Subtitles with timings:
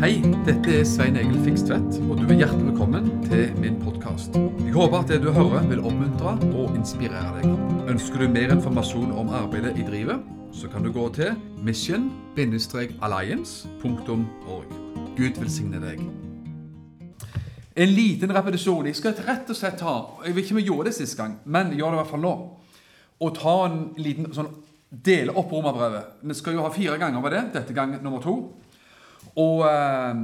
[0.00, 4.32] Hei, dette er Svein Egil Fikstvedt, og du er hjertelig velkommen til min podkast.
[4.32, 7.44] Jeg håper at det du hører vil oppmuntre og inspirere deg.
[7.92, 10.24] Ønsker du mer informasjon om arbeidet i drivet,
[10.56, 11.36] så kan du gå til
[11.68, 14.68] mission-alliance.org.
[15.18, 16.00] Gud velsigne deg.
[17.76, 18.88] En liten repetisjon.
[18.88, 21.44] Jeg skal rett og slett ta Jeg vet ikke om jeg gjorde det sist gang,
[21.44, 22.32] men gjør det i hvert fall nå.
[23.20, 24.48] Og ta en liten sånn
[24.90, 26.18] Dele opp romerbrevet.
[26.26, 27.42] Vi skal jo ha fire ganger med det.
[27.60, 28.32] Dette gang nummer to.
[29.36, 30.14] Og eh,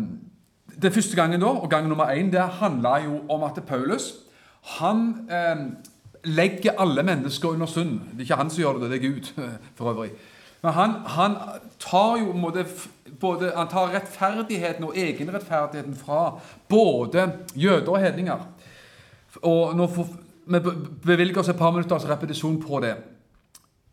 [0.82, 4.14] Den første gangen da, og gang nummer én det handla jo om at Paulus
[4.76, 5.62] han eh,
[6.24, 8.00] legger alle mennesker under synd.
[8.00, 9.30] Det er ikke han som gjør det, det er Gud
[9.76, 10.10] for øvrig.
[10.62, 11.36] Men han, han
[11.78, 12.66] tar jo måte,
[13.20, 18.46] både, han tar rettferdigheten og egenrettferdigheten fra både jøder og hedninger.
[19.42, 20.08] Og nå får
[20.46, 20.60] vi
[21.06, 22.94] bevilger oss et par minutters repetisjon på det.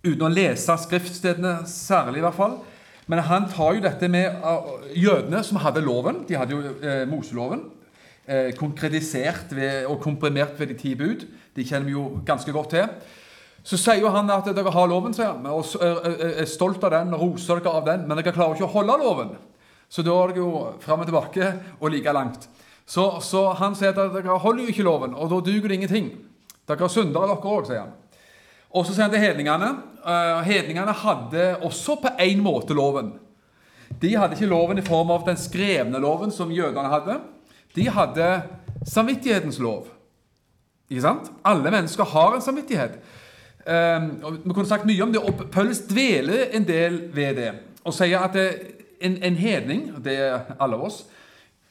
[0.06, 2.60] Uten å lese skriftstedene særlig, i hvert fall.
[3.08, 6.24] Men han tar jo dette med uh, jødene som hadde loven.
[6.28, 7.66] De hadde jo eh, Moseloven.
[8.24, 11.26] Eh, konkretisert ved, og komprimert ved de ti bud.
[11.56, 12.88] De kjenner vi jo ganske godt til.
[13.68, 17.12] Så sier jo han at dere har loven, sier han, og er stolt av den,
[17.16, 19.34] roser dere av den, men dere klarer ikke å holde loven.
[19.92, 22.48] Så da er dere jo fram og tilbake og like langt.
[22.86, 26.10] Så, så han sier at dere holder jo ikke loven, og da duger det ingenting.
[26.68, 27.94] Dere er syndere, dere òg, sier han.
[28.74, 29.70] Og så sier han til hedningene
[30.02, 33.14] uh, Hedningene hadde også på én måte loven.
[34.02, 37.20] De hadde ikke loven i form av den skrevne loven som jødene hadde.
[37.78, 38.30] De hadde
[38.90, 39.88] samvittighetens lov.
[40.90, 41.30] Ikke sant?
[41.46, 42.98] Alle mennesker har en samvittighet.
[43.64, 44.10] Um,
[44.44, 47.52] vi kunne sagt mye om det, og Paulus dveler en del ved det.
[47.86, 51.04] Og sier at en, en, hedning, det er alle oss,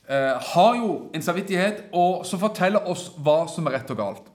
[0.09, 4.31] uh, har jo en samvittighet og som forteller oss hva som er rett og galt.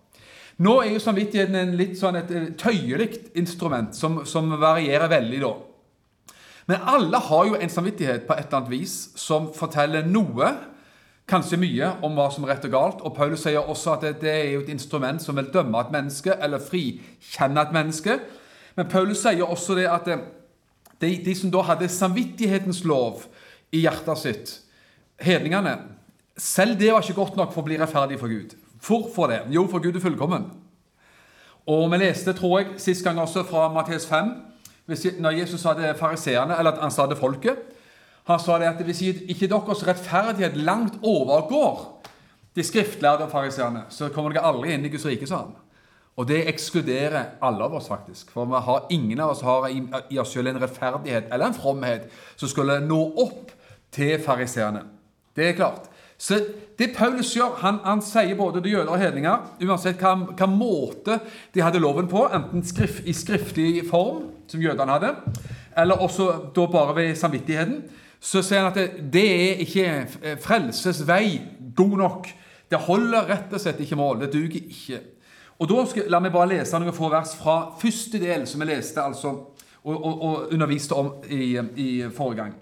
[0.58, 5.42] Nå er jo samvittigheten en litt sånn et tøyelig instrument som, som, varierer veldig.
[5.44, 6.34] da.
[6.68, 10.50] Men alle har jo en samvittighet på et eller annet vis som forteller noe,
[11.28, 13.04] kanskje mye, om hva som er rett og galt.
[13.06, 15.94] Og Paulus sier også at det, det er jo et instrument som vil dømme et
[15.94, 18.18] menneske, eller frikjenne et menneske.
[18.80, 20.18] Men Paulus sier også det at det,
[21.04, 23.28] de, de som da hadde samvittighetens lov
[23.76, 24.56] i hjertet sitt,
[25.22, 25.78] hedningene
[26.38, 28.52] Selv det var ikke godt nok for å bli rettferdig for Gud.
[28.88, 29.42] Hvorfor det?
[29.52, 30.48] Jo, for Gud er fullkommen.
[31.68, 34.32] Og vi leste, tror jeg, sist gang også fra Matteus 5,
[35.20, 37.60] når Jesus sa det fariseerne, eller at han sa det folket.
[38.28, 41.98] Han sa det at hvis ikke deres rettferdighet langt overgår
[42.56, 45.56] de skriftlærde og fariseerne, så kommer dere aldri inn i Guds rike, sa han.
[46.18, 48.32] Og det ekskluderer alle av oss, faktisk.
[48.34, 52.08] For vi har, ingen av oss har i, oss selv en rettferdighet eller en fromhet
[52.36, 53.52] som skulle nå opp
[53.94, 54.82] til fariseerne.
[55.38, 55.86] Det er klart.
[56.18, 56.40] Så
[56.80, 61.20] det Paulus gjør, han, han sier både til jøder og hedninger, uansett hva, hva, måte
[61.54, 65.14] de hadde loven på, enten skrift, i skriftlig form, som jødene hadde,
[65.78, 67.84] eller også da bare ved samvittigheten,
[68.18, 71.38] så sier han at det, det er ikke frelses vei
[71.78, 72.32] god nok.
[72.68, 74.24] Det holder rett og slett ikke mål.
[74.24, 75.04] Det duger ikke.
[75.62, 78.72] Og da skal, La meg bare lese noen få vers fra første del, som vi
[78.72, 79.36] leste altså,
[79.86, 82.58] og, og, og underviste om i, i forrige gang.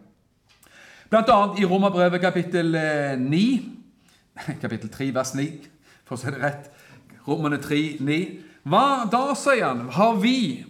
[1.12, 2.72] Annet i Romerbrevet kapittel
[3.20, 3.62] 9,
[4.36, 5.68] eh, kapittel 3, vers 9,
[6.06, 6.72] for å si det rett.
[7.28, 8.18] Romerne 3, 9.
[8.66, 10.66] Hva da, sier han, har vi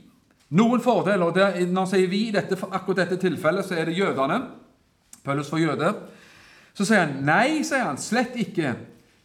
[0.55, 1.31] noen fordeler?
[1.31, 4.41] Det, når han sier vi, dette, akkurat dette tilfellet, så er det jødene.
[5.23, 5.93] Paulus for jøde.
[6.75, 8.75] Så sier han nei, sier han, slett ikke.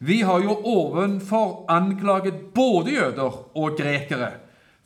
[0.06, 4.30] Vi har jo ovenfor anklaget både jøder og grekere,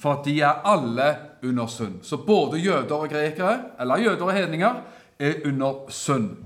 [0.01, 1.13] for at de er alle
[1.45, 2.01] under synd.
[2.03, 6.37] Så både jøder og grekere, eller jøder og hedninger, er under synd.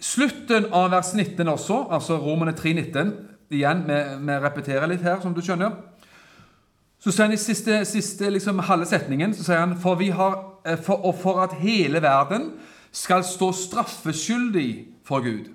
[0.00, 3.14] Slutten av vers 19 også, altså Romerne 3,19
[3.54, 5.76] Igjen, vi, repeterer litt her, som du skjønner.
[6.98, 10.78] Så sier han i siste, siste liksom, halve setningen så sier han, for, har, eh,
[10.80, 12.48] for, og for at hele verden
[12.94, 14.70] skal stå straffeskyldig
[15.06, 15.50] for Gud.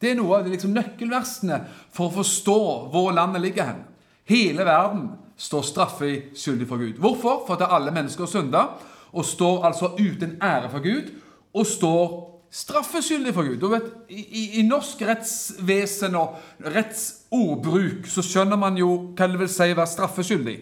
[0.00, 1.58] Det er noe av de liksom, nøkkelversene
[1.94, 2.60] for å forstå
[2.94, 3.82] hvor landet ligger hen.
[4.30, 7.02] Hele verden står straffeskyldig for Gud.
[7.02, 7.42] Hvorfor?
[7.46, 8.72] For at alle mennesker synder
[9.12, 11.10] og står altså uten ære for Gud,
[11.52, 13.56] og står straffeskyldig for Gud.
[13.56, 19.50] Du vet, i, i, norsk rettsvesen og rettsordbruk så skjønner man jo hva det vil
[19.52, 20.56] si å være straffeskyldig.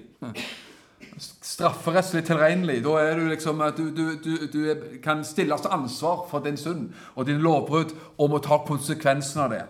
[1.21, 2.79] Strafferettslig tilregnelig.
[2.87, 6.59] Da er du liksom at du, du, du, du kan stilles til ansvar for din
[6.61, 9.65] synd og din lovbrudd og må ta konsekvensen av det.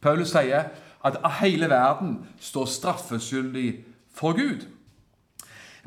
[0.00, 0.70] Paulus sier
[1.04, 3.68] at hele verden står straffeskyldig
[4.14, 4.64] for Gud.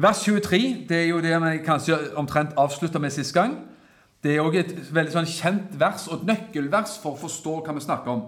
[0.01, 3.53] Vers 23 det er jo det vi kanskje omtrent avslutta med sist gang.
[4.24, 7.75] Det er òg et veldig sånn kjent vers og et nøkkelvers for å forstå hva
[7.75, 8.24] vi snakker om.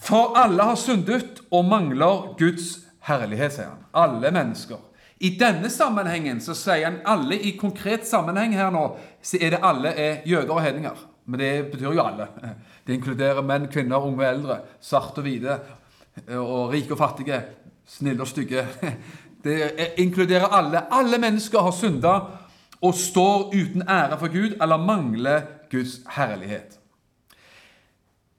[0.00, 3.84] For alle har syndet og mangler Guds herlighet, sier han.
[3.96, 4.80] Alle mennesker.
[5.20, 8.86] I denne sammenhengen så sier han alle i konkret sammenheng her nå,
[9.24, 11.04] så er det alle er jøder og hedninger.
[11.26, 12.30] Men det betyr jo alle.
[12.86, 15.60] Det inkluderer menn, kvinner, unge og eldre, svarte og hvite,
[16.36, 17.40] og rike og fattige,
[17.88, 18.64] snille og stygge.
[19.46, 20.86] Det inkluderer alle.
[20.90, 22.16] Alle mennesker har synda
[22.82, 26.76] og står uten ære for Gud eller mangler Guds herlighet.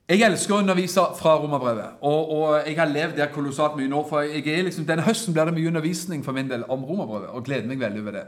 [0.07, 4.05] Jeg elsker å undervise fra Romerbrevet, og, og, jeg har levd der kolossalt mye nå.
[4.07, 7.67] for liksom, Denne høsten blir det mye undervisning for min del om Romerbrevet, og gleder
[7.67, 8.23] meg veldig over det.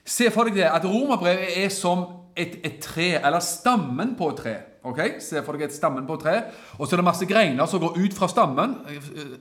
[0.00, 4.40] Se for deg det, at Romerbrevet er som et, et, tre, eller stammen på et
[4.40, 4.54] tre.
[4.80, 5.02] ok?
[5.20, 6.34] Se for deg et stammen på et tre,
[6.78, 8.74] og så er det masse greiner som går ut fra stammen.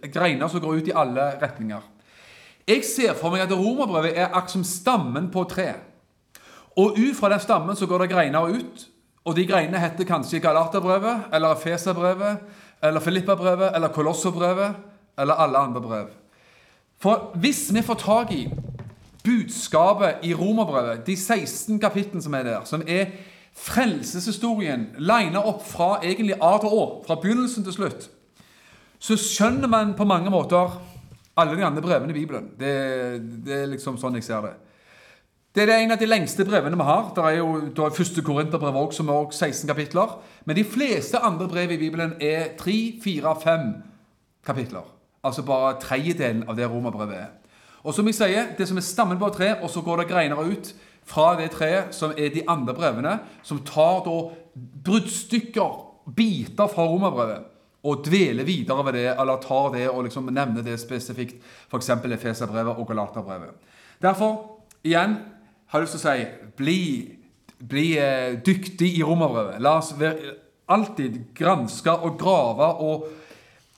[0.03, 1.87] Greiner som går ut i alle retninger.
[2.67, 5.73] Jeg ser for meg at Romerbrevet er akkurat som stammen på tre.
[6.79, 8.87] Og ut fra den stammen så går det greiner ut.
[9.23, 12.37] Og de greinene heter kanskje Galaterbrevet, eller Efeserbrevet,
[12.83, 14.75] eller Filippabrevet, eller Kolosserbrevet,
[15.19, 16.07] eller alle andre brev.
[16.99, 18.49] For hvis vi får tak i
[19.23, 23.05] budskapet i Romerbrevet, de 16 kapitlene som er der, som er
[23.53, 28.09] frelseshistorien lina opp fra egentlig A til Å, fra begynnelsen til slutt,
[28.99, 30.79] så skjønner man på mange måter
[31.37, 32.51] alle de andre brevene i Bibelen.
[32.59, 32.73] Det,
[33.45, 34.53] det er liksom sånn jeg ser det.
[35.53, 37.11] Det er en av de lengste brevene vi har.
[37.13, 40.15] Det er jo det er første Korinterbrev òg, som også 16 kapitler.
[40.45, 43.67] Men de fleste andre brev i Bibelen er 3, 4, 5
[44.45, 44.87] kapitler.
[45.23, 47.29] Altså bare tredjedelen av det romerbrevet er.
[47.83, 50.09] Og som jeg sier, det som er stammen på et tre, og så går det
[50.09, 50.73] greiner ut
[51.05, 54.17] fra det treet, som er de andre brevene, som tar da
[54.87, 55.81] bruddstykker,
[56.15, 57.52] biter fra romerbrevet,
[57.83, 61.41] og dveler videre ved det, eller tar det og liksom nevner det spesifikt,
[61.71, 61.89] f.eks.
[61.89, 63.73] Efeserbrevet og Galaterbrevet.
[64.01, 64.37] Derfor,
[64.83, 65.17] igjen,
[65.67, 66.79] har lyst til å si bli,
[67.59, 69.59] bli eh, dyktig i romerbrevet.
[69.63, 70.37] La oss være,
[70.71, 73.07] alltid granske og grave og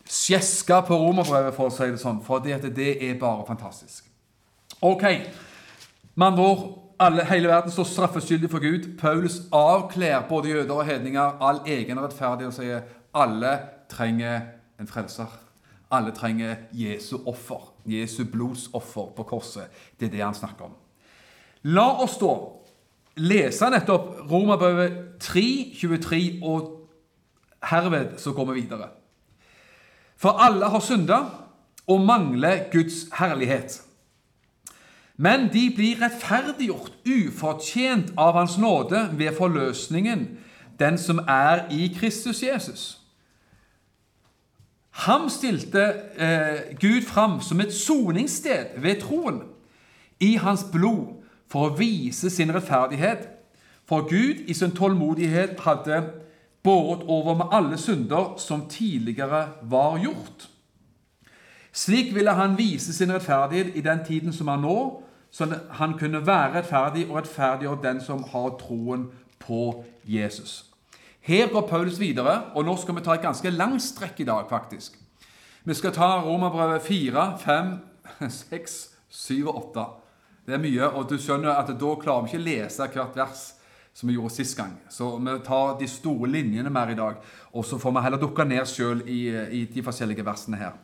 [0.05, 2.21] skjeske på romerbrevet, for å si det sånn.
[2.25, 4.05] For det, det er bare fantastisk.
[4.85, 5.05] Ok.
[6.15, 6.65] Med andre ord
[6.99, 8.85] alle, hele verden står straffeskyldig for Gud.
[8.99, 12.85] Paulus avkler både jøder og hedninger all egen rettferdighet og sier
[13.15, 13.55] alle
[13.89, 14.41] trenger
[14.79, 15.31] en frelser.
[15.91, 17.73] Alle trenger Jesu offer.
[17.85, 19.71] Jesu blodsoffer på korset.
[19.99, 20.75] Det er det han snakker om.
[21.63, 22.33] La oss da
[23.15, 25.45] lese nettopp Romerbrevet 3,
[25.79, 26.89] 23, og
[27.63, 28.89] herved så går vi videre.
[30.17, 31.19] For alle har synda
[31.87, 33.81] og mangler Guds herlighet.
[35.17, 40.27] Men de blir rettferdiggjort ufortjent av Hans nåde ved forløsningen,
[40.79, 43.04] den som er i Kristus Jesus.
[44.95, 45.81] Ham stilte
[46.17, 49.41] eh, Gud fram som et soningssted ved troen
[50.19, 51.17] i hans blod
[51.51, 53.27] for å vise sin rettferdighet.
[53.85, 55.99] For Gud i sin tålmodighet hadde
[56.63, 60.47] båret over med alle synder som tidligere var gjort.
[61.75, 64.77] Slik ville han vise sin rettferdighet i den tiden som er nå,
[65.31, 69.09] så han kunne være rettferdig og rettferdiggjøre den som har troen
[69.43, 70.74] på Jesus.
[71.25, 74.45] Her går Paulus videre, og nå skal vi ta et ganske langt strekk i dag,
[74.49, 74.99] faktisk.
[75.65, 77.71] Vi skal ta Romerbrevet 4, 5,
[78.29, 78.75] 6,
[79.09, 79.85] 7 og 8.
[80.45, 83.45] Det er mye, og du skjønner at da klarer vi ikke å lese hvert vers
[83.95, 84.75] som vi gjorde sist gang.
[84.91, 87.17] Så vi tar de store linjene mer i dag,
[87.55, 90.77] og så får vi heller dukke ned sjøl i, i, de forskjellige versene her.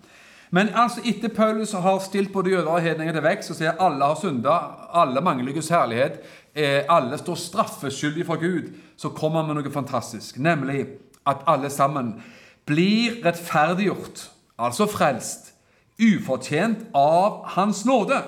[0.52, 4.04] Men altså, etter Paulus har stilt både jøder og hedninger til vekst og sier alle
[4.04, 4.58] har synda,
[5.00, 6.20] alle mangler Guds herlighet,
[6.56, 10.86] eh, alle står straffeskyldige for Gud, så kommer han med noe fantastisk, nemlig
[11.28, 12.18] at alle sammen
[12.68, 14.28] blir rettferdiggjort,
[14.60, 15.54] altså frelst,
[16.02, 18.20] ufortjent av Hans nåde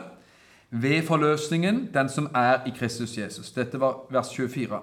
[0.72, 3.52] ved forløsningen, den som er i Kristus Jesus.
[3.52, 4.80] Dette var vers 24.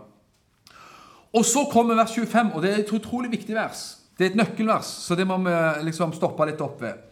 [1.33, 3.97] Og så kommer vers 25, og det er et utrolig viktig vers.
[4.19, 5.55] Det er et nøkkelvers, så det må vi
[5.87, 7.10] liksom stoppe litt opp ved.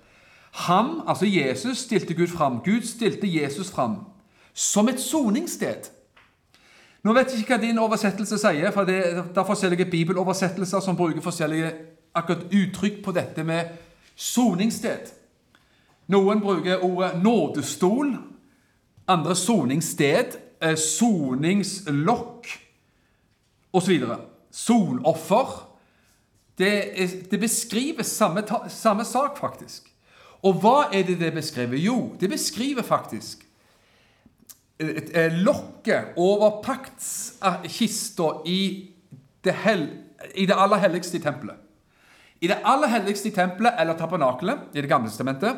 [0.52, 2.60] Han, altså Jesus, stilte Gud fram.
[2.64, 3.96] Gud stilte Jesus fram
[4.54, 5.90] som et soningssted.
[7.04, 11.22] Nå vet jeg ikke hva din oversettelse sier, for det, er forskjellige bibeloversettelser som bruker
[11.22, 11.70] forskjellige
[12.18, 13.70] akkurat uttrykk på dette med
[14.18, 15.12] soningssted.
[16.10, 18.16] Noen bruker ordet nådestol,
[19.08, 22.50] andre soningssted, eh, soningslokk
[23.72, 24.04] osv.
[24.50, 25.54] Soloffer.
[26.58, 26.72] Det,
[27.30, 29.88] det beskriver samme, samme, sak, faktisk.
[30.42, 31.76] Og hva er det det beskriver?
[31.76, 33.45] Jo, det beskriver faktisk
[35.42, 38.90] lokket over paktskista i,
[40.35, 41.57] i det aller helligste i tempelet.
[42.40, 45.57] I det aller helligste i tempelet, eller tabernakelet, i Det gamle testamentet,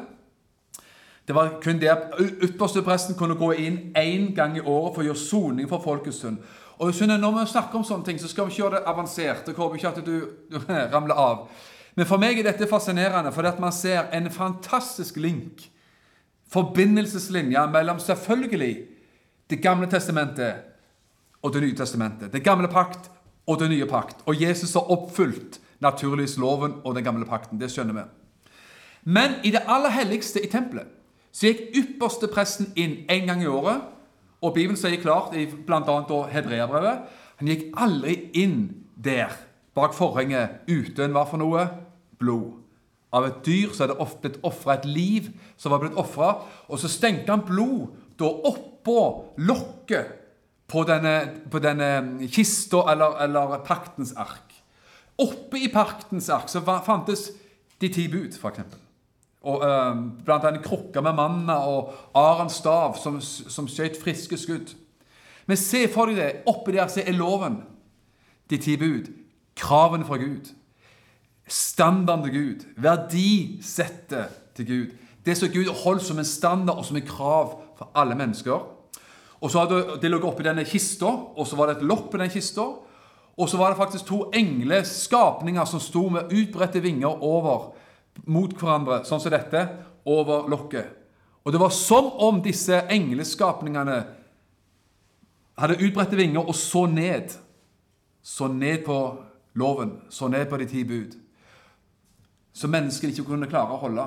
[1.29, 5.05] det var kun det at ypperstepresten kunne gå inn én gang i året for å
[5.05, 6.39] gjøre soning for folkets synd.
[6.79, 9.47] Og Når vi snakker om sånne ting, så skal vi ikke gjøre det avansert.
[9.47, 10.29] Jeg håper ikke at du
[10.95, 11.49] ramler av.
[12.01, 15.67] Men for meg er dette fascinerende, fordi at man ser en fantastisk link,
[16.51, 18.87] Forbindelseslinja mellom selvfølgelig
[19.51, 20.55] Det gamle testamentet
[21.43, 22.33] og Det nye testamentet.
[22.33, 23.11] Det gamle pakt
[23.47, 24.17] og den nye pakt.
[24.27, 27.61] Og Jesus har oppfylt naturligvis loven og den gamle pakten.
[27.61, 28.03] Det skjønner vi.
[29.05, 30.89] Men i det aller helligste i tempelet
[31.33, 33.81] så gikk ypperste presten inn en gang i året.
[34.41, 36.25] Og Bibelen sier klart, i bl.a.
[36.33, 36.99] Hebreabrevet,
[37.37, 39.37] han gikk aldri inn der
[39.75, 41.69] bak forhenget uten hva for noe?
[42.21, 42.59] Blod.
[43.11, 46.35] Av et dyr så er det blitt ofra et liv som var blitt ofra.
[46.71, 49.01] Og så stengte han blod da oppå
[49.43, 50.17] lokket
[50.71, 51.15] på denne,
[51.51, 54.55] på denne kista eller, eller, paktens ark.
[55.21, 57.31] Oppe i paktens ark så fantes
[57.81, 58.79] de ti bud, f.eks.
[59.41, 64.75] Og øh, Blant annet krukka med manna og Arens stav som, som skjøt friske skudd.
[65.49, 66.31] Men se for deg det.
[66.47, 67.63] Oppi der så er loven.
[68.51, 69.09] De ti bud.
[69.57, 70.53] Kravene fra Gud.
[71.51, 72.67] Standarden til Gud.
[72.79, 74.93] Verdisettet til Gud.
[75.27, 78.61] Det som Gud holdt som en standard og som et krav for alle mennesker.
[79.41, 82.19] Og så hadde Det lå oppi denne kista, og så var det et lokk på
[82.19, 82.63] den kista.
[83.37, 87.73] Og så var det faktisk to engler, skapninger, som sto med utbredte vinger over
[88.27, 89.63] mot hverandre, sånn som dette,
[90.05, 90.87] over lokket.
[91.45, 94.03] Og det var som om disse engleskapningene
[95.61, 97.33] hadde utbredte vinger og så ned.
[98.23, 98.99] Så ned på
[99.55, 101.17] loven, så ned på de ti bud.
[102.61, 104.05] Som menneskene ikke kunne klare å holde.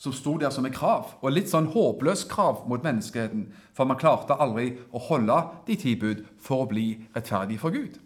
[0.00, 1.12] Som sto der som et krav.
[1.20, 3.50] Og litt sånn håpløst krav mot menneskeheten.
[3.76, 7.98] For man klarte aldri å holde de ti bud for å bli rettferdig for Gud.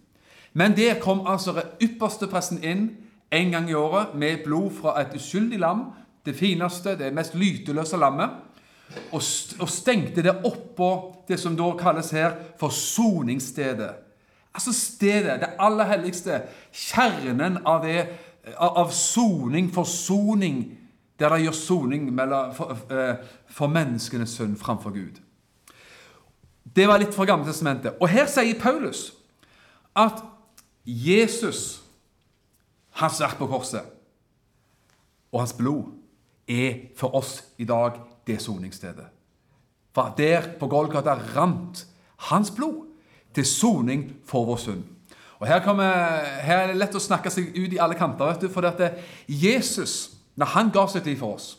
[0.54, 2.88] Men der kom altså ypperste presten inn
[3.34, 5.86] en gang i året med blod fra et uskyldig lam.
[6.26, 8.42] Det fineste, det mest lyteløse lammet
[9.12, 9.22] og,
[9.70, 10.88] stengte det oppå
[11.28, 13.90] det som da kalles her for soningsstedet.
[14.54, 18.04] Altså stedet, det aller helligste, kjernen av det,
[18.58, 20.78] av soning, forsoning,
[21.18, 22.08] der det gjør soning
[22.56, 25.20] for, eh, for menneskenes synd framfor Gud.
[26.76, 27.94] Det var litt fra Gamle testamentet.
[28.00, 29.12] Og her sier Paulus
[29.96, 30.22] at
[30.84, 31.82] Jesus,
[32.90, 33.84] hans verk på korset
[35.32, 35.92] og hans blod,
[36.48, 39.06] er for oss i dag det soningsstedet.
[39.94, 41.86] For der på Golgata rant
[42.16, 42.86] hans blod
[43.34, 44.84] til soning for vår synd.
[45.40, 45.90] Og her, kommer,
[46.42, 48.32] her, er det lett å snakke seg ut i alle kanter.
[48.32, 48.80] vet du, For at
[49.28, 51.58] Jesus, når han ga sitt liv for oss,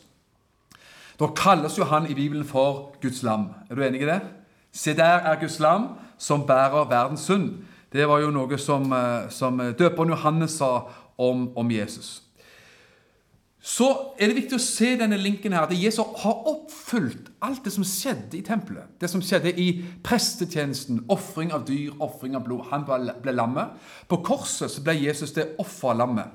[1.20, 3.48] da kalles jo han i Bibelen for Guds lam.
[3.70, 4.20] Er du enig i det?
[4.72, 7.64] Se, der er Guds lam som bærer verdens synd.
[7.92, 12.25] Det var jo noe som, eh, som døperen Johannes sa om, om Jesus
[13.60, 13.88] så
[14.20, 17.86] er det viktig å se denne linken her, at Jesus har oppfylt alt det som
[17.86, 18.92] skjedde i tempelet.
[19.00, 19.68] Det som skjedde i
[20.06, 21.00] prestetjenesten.
[21.10, 22.68] Ofring av dyr, ofring av blod.
[22.70, 23.74] Han ble lammet.
[24.06, 26.30] På korset så ble Jesus det offerlammet.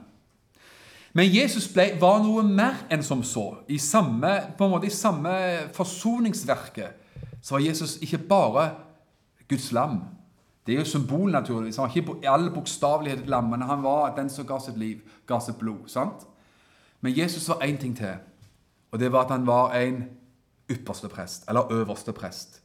[1.13, 3.45] Men Jesus ble, var noe mer enn som så.
[3.67, 5.33] I samme, på en måte, i samme
[5.75, 6.97] forsoningsverket
[7.41, 8.65] så var Jesus ikke bare
[9.51, 9.99] Guds lam.
[10.65, 11.79] Det er jo symbol, naturligvis.
[11.81, 14.77] Han var ikke i alle bokstavelighet et lam, men han var den som ga sitt
[14.79, 15.87] liv, ga sitt blod.
[15.87, 16.27] sant?
[17.01, 18.13] Men Jesus var én ting til,
[18.91, 20.03] og det var at han var en
[20.71, 22.61] ypperste prest, eller øverste prest.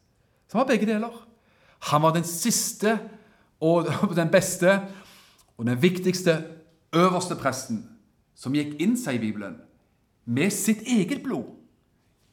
[0.48, 1.28] Så han var begge deler.
[1.78, 2.98] Han var den siste
[3.60, 4.80] og den beste
[5.56, 6.44] og den viktigste
[6.94, 7.84] øverste presten
[8.36, 9.56] som gikk inn, sier Bibelen,
[10.26, 11.54] med sitt eget blod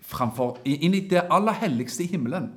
[0.03, 2.51] framfor, inn i det aller helligste i himmelen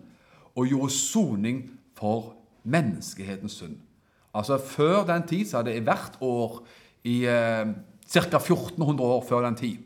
[0.56, 1.60] og gjorde soning
[1.94, 2.34] for
[2.64, 3.76] menneskehetens synd.
[4.34, 6.58] Altså Før den tid så hadde det hvert år
[7.04, 7.68] i eh,
[8.12, 8.38] ca.
[8.38, 9.76] 1400 år før den tid,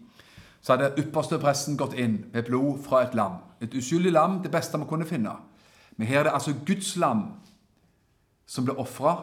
[0.61, 3.41] så hadde ypperste presten gått inn med blod fra et lam.
[3.61, 5.33] Et uskyldig lam, det beste vi kunne finne.
[5.97, 7.23] Men her er det altså Guds lam
[8.47, 9.17] som ble ofra,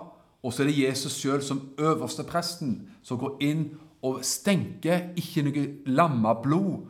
[0.43, 3.63] og så er det Jesus sjøl som øverste presten som går inn
[4.05, 6.85] og stenker ikke noe lamma blod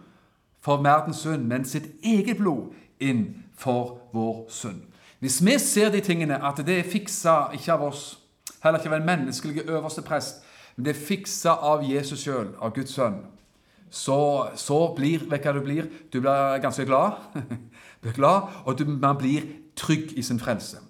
[0.64, 4.84] for verdens synd, men sitt eget blod inn for vår synd.
[5.20, 8.04] Hvis vi ser de tingene, at det er fiksa ikke av oss,
[8.64, 10.44] heller ikke av en menneskelig øverste prest,
[10.78, 13.18] men det er fiksa av Jesus sjøl, av Guds sønn,
[13.90, 14.20] så,
[14.60, 15.88] så blir Vet hva du blir?
[16.12, 17.18] Du blir ganske glad.
[18.04, 19.48] blir glad, Og du, man blir
[19.80, 20.82] trygg i sin frelse.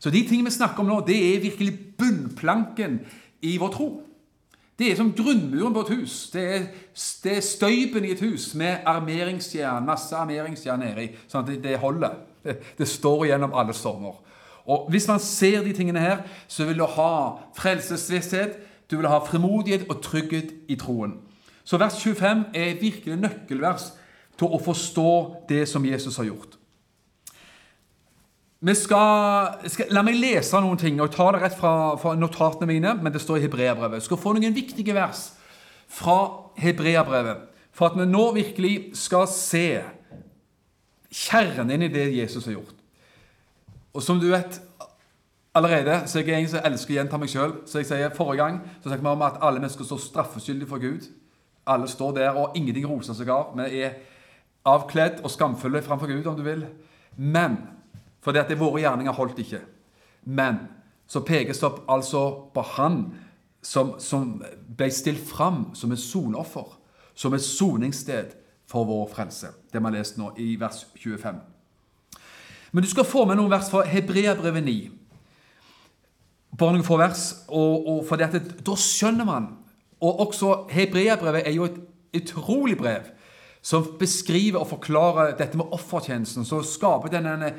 [0.00, 3.00] Så de tingene vi snakker om nå, det er virkelig bunnplanken
[3.46, 3.88] i vår tro.
[4.80, 6.30] Det er som grunnmuren på et hus.
[6.32, 6.62] Det er,
[7.24, 11.80] det er støypen i et hus med armeringsjern, masse armeringsjern nedi, sånn at det, det
[11.82, 12.16] holder.
[12.40, 14.16] Det, det, står gjennom alle stormer.
[14.64, 17.12] Og Hvis man ser de tingene her, så vil du ha
[17.58, 18.56] frelsesvisshet,
[18.90, 21.18] du vil ha frimodighet og trygghet i troen.
[21.64, 23.92] Så vers 25 er virkelig nøkkelvers
[24.40, 25.10] til å forstå
[25.48, 26.56] det som Jesus har gjort.
[28.76, 32.92] Skal, skal, la meg lese noen ting, og ta det rett fra, fra notatene mine,
[33.00, 34.04] men det står i Hebreabrevet.
[34.04, 35.30] Skal få noen viktige vers
[35.88, 36.18] fra
[36.60, 39.80] Hebreabrevet, for at vi nå virkelig skal se
[41.10, 42.76] kjernen i det Jesus har gjort.
[43.96, 44.60] Og som du vet,
[45.60, 47.52] allerede, så jeg er en som elsker å gjenta meg sjøl.
[47.68, 50.82] Så jeg sier forrige gang så snakket vi om at alle mennesker står straffeskyldige for
[50.82, 51.06] Gud.
[51.70, 53.52] Alle står der, og ingenting roser seg av.
[53.58, 53.98] Vi er
[54.68, 56.64] avkledd og skamfulle framfor Gud, om du vil.
[57.16, 57.58] Men
[58.24, 59.62] fordi at det våre gjerninger holdt ikke.
[60.24, 60.64] Men
[61.10, 62.24] så pekes det opp altså
[62.54, 63.00] på Han
[63.62, 64.38] som, som
[64.76, 66.76] ble stilt fram som et sonoffer.
[67.14, 68.36] Som et soningssted
[68.70, 69.50] for vår frelse.
[69.72, 71.40] Det vi har lest nå i vers 25.
[72.70, 74.76] Men du skal få med noen vers fra Hebreabrevet 9.
[76.60, 77.24] Bare noen få vers.
[77.48, 79.48] Og, og for dette, Da skjønner man
[80.00, 81.80] Og også Hebreabrevet er jo et
[82.20, 83.08] utrolig brev
[83.62, 86.46] som beskriver og forklarer dette med offertjenesten.
[86.48, 87.50] Som skaper denne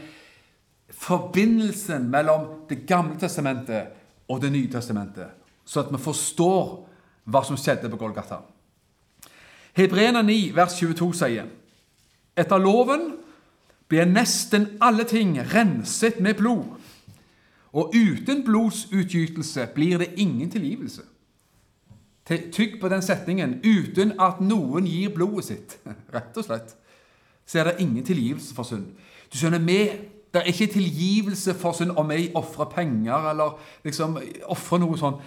[0.90, 3.94] forbindelsen mellom Det gamle testamentet
[4.28, 5.28] og Det nye testamentet.
[5.66, 6.88] Så at vi forstår
[7.30, 8.42] hva som skjedde på Golgata.
[9.78, 11.46] Hebreerne 9, vers 22 sier
[12.36, 13.12] Etter loven
[13.92, 16.81] blir nesten alle ting renset med blod.
[17.74, 21.02] Og uten blodsutgytelse blir det ingen tilgivelse.
[22.26, 25.78] Tygg på den setningen 'uten at noen gir blodet sitt'.
[26.14, 26.76] Rett og slett.
[27.46, 28.86] Så er det ingen tilgivelse for synd.
[29.34, 29.92] Du skjønner, vi,
[30.34, 35.18] Det er ikke tilgivelse for synd om vi ofrer penger eller liksom ofrer noe sånn.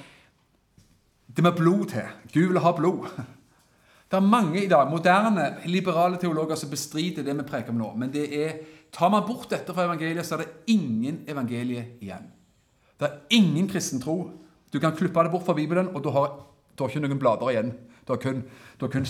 [1.36, 2.06] Det må blod til.
[2.32, 3.08] Gud vil ha blod.
[4.10, 7.88] Det er mange i dag, moderne, liberale teologer som bestrider det vi preker om nå.
[7.98, 8.52] Men det er,
[8.92, 12.28] tar man bort dette fra evangeliet, så er det ingen evangelie igjen.
[13.04, 14.30] Det er ingen kristen tro.
[14.72, 16.38] Du kan klippe det bort fra Bibelen, og du har,
[16.72, 17.72] du har ikke noen blader igjen.
[18.06, 18.40] Du har kun,
[18.80, 19.04] du har kun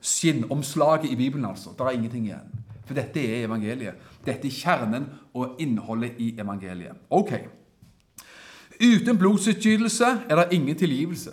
[0.00, 1.70] skinnomslaget i Bibelen, altså.
[1.78, 2.58] Det er ingenting igjen.
[2.88, 3.94] For dette er evangeliet.
[4.26, 6.98] Dette er kjernen og innholdet i evangeliet.
[7.10, 7.32] Ok.
[8.82, 11.30] Uten blodsutgytelse er det ingen tilgivelse.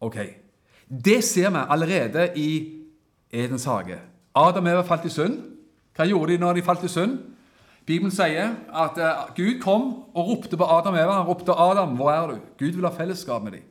[0.00, 0.18] Ok.
[1.04, 2.50] Det ser vi allerede i
[3.32, 3.98] Edens hage.
[4.34, 5.38] Adam og Eva falt i synd.
[5.96, 7.18] Hva gjorde de når de falt i synd?
[7.86, 11.18] Bibelen sier at eh, Gud kom og ropte på Adam og Eva.
[11.18, 13.62] Han ropte 'Adam, hvor er du?' Gud vil ha fellesskap med dem.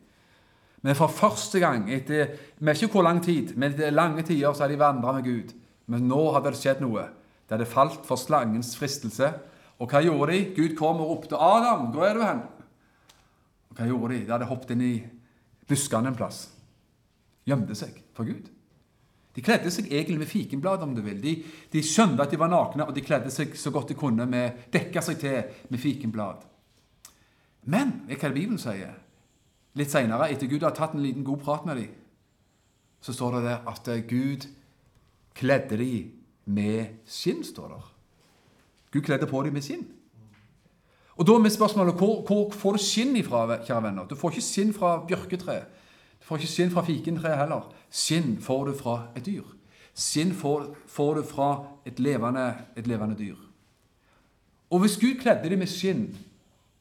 [0.81, 4.63] Men for første gang etter vi ikke hvor lang tid, men etter lange tider så
[4.63, 5.53] har de vandra med Gud.
[5.87, 7.07] Men nå hadde det skjedd noe.
[7.47, 9.33] Det hadde falt for slangens fristelse.
[9.79, 10.45] Og hva gjorde de?
[10.55, 12.47] Gud kom og ropte 'Adam, hvor er du hen?'
[13.69, 14.95] Og hva gjorde De De hadde hoppet inn i
[15.67, 16.49] buskene en plass
[17.47, 18.49] gjemte seg for Gud.
[19.35, 21.19] De kledde seg egentlig med fikenblad, om du vil.
[21.23, 21.35] De,
[21.71, 24.65] de, skjønte at de var nakne, og de kledde seg så godt de kunne med
[24.73, 26.43] dekka seg til med fikenblad.
[27.71, 28.97] Men vet du hva Bibelen sier?
[29.79, 31.93] Litt seinere, etter Gud har tatt en liten god prat med dem,
[33.01, 34.49] så står det der at Gud
[35.37, 36.11] kledde dem
[36.45, 37.81] med skinn, står det.
[38.91, 39.85] Gud kledde på dem med skinn.
[41.15, 44.07] Og da er spørsmålet hvor, hvor får du skinn ifra, kjære venner?
[44.09, 45.61] Du får ikke skinn fra bjørketre.
[46.31, 47.65] Får ikke skinn fra fikentreet heller.
[47.91, 49.43] Skinn får du fra et dyr.
[49.91, 51.47] Skinn får, får du fra
[51.83, 52.45] et levende,
[52.79, 53.35] et levende, dyr.
[54.71, 56.05] Og hvis Gud kledde dem med skinn,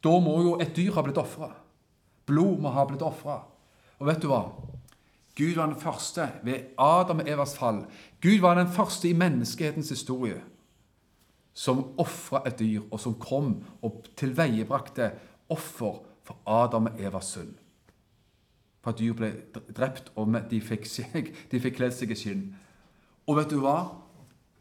[0.07, 1.49] da må jo et dyr ha blitt ofra.
[2.31, 3.41] Blod må ha blitt ofra.
[3.99, 4.45] Og vet du hva?
[5.35, 7.81] Gud var den første ved Adam og Evas fall.
[8.23, 10.39] Gud var den første i menneskehetens historie
[11.59, 15.11] som ofra et dyr, og som kom og tilveiebrakte
[15.51, 17.60] offer for Adam og Evas synd
[18.81, 19.33] for at dyr ble
[19.77, 22.47] drept, og de fikk, seg, de fikk kledd seg i skinn.
[23.29, 23.79] Og vet du hva?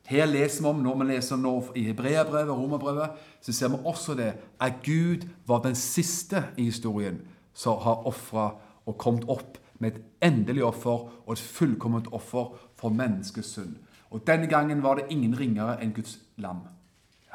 [0.10, 3.10] Her leser vi om, Når vi leser nå i Hebreabrevet og Romerbrevet,
[3.42, 7.22] så ser vi også det at Gud var den siste i historien
[7.54, 8.56] som har ofra
[8.86, 13.76] og kommet opp med et endelig offer og et fullkomment offer for menneskets synd.
[14.10, 16.66] Og Denne gangen var det ingen ringere enn Guds lam,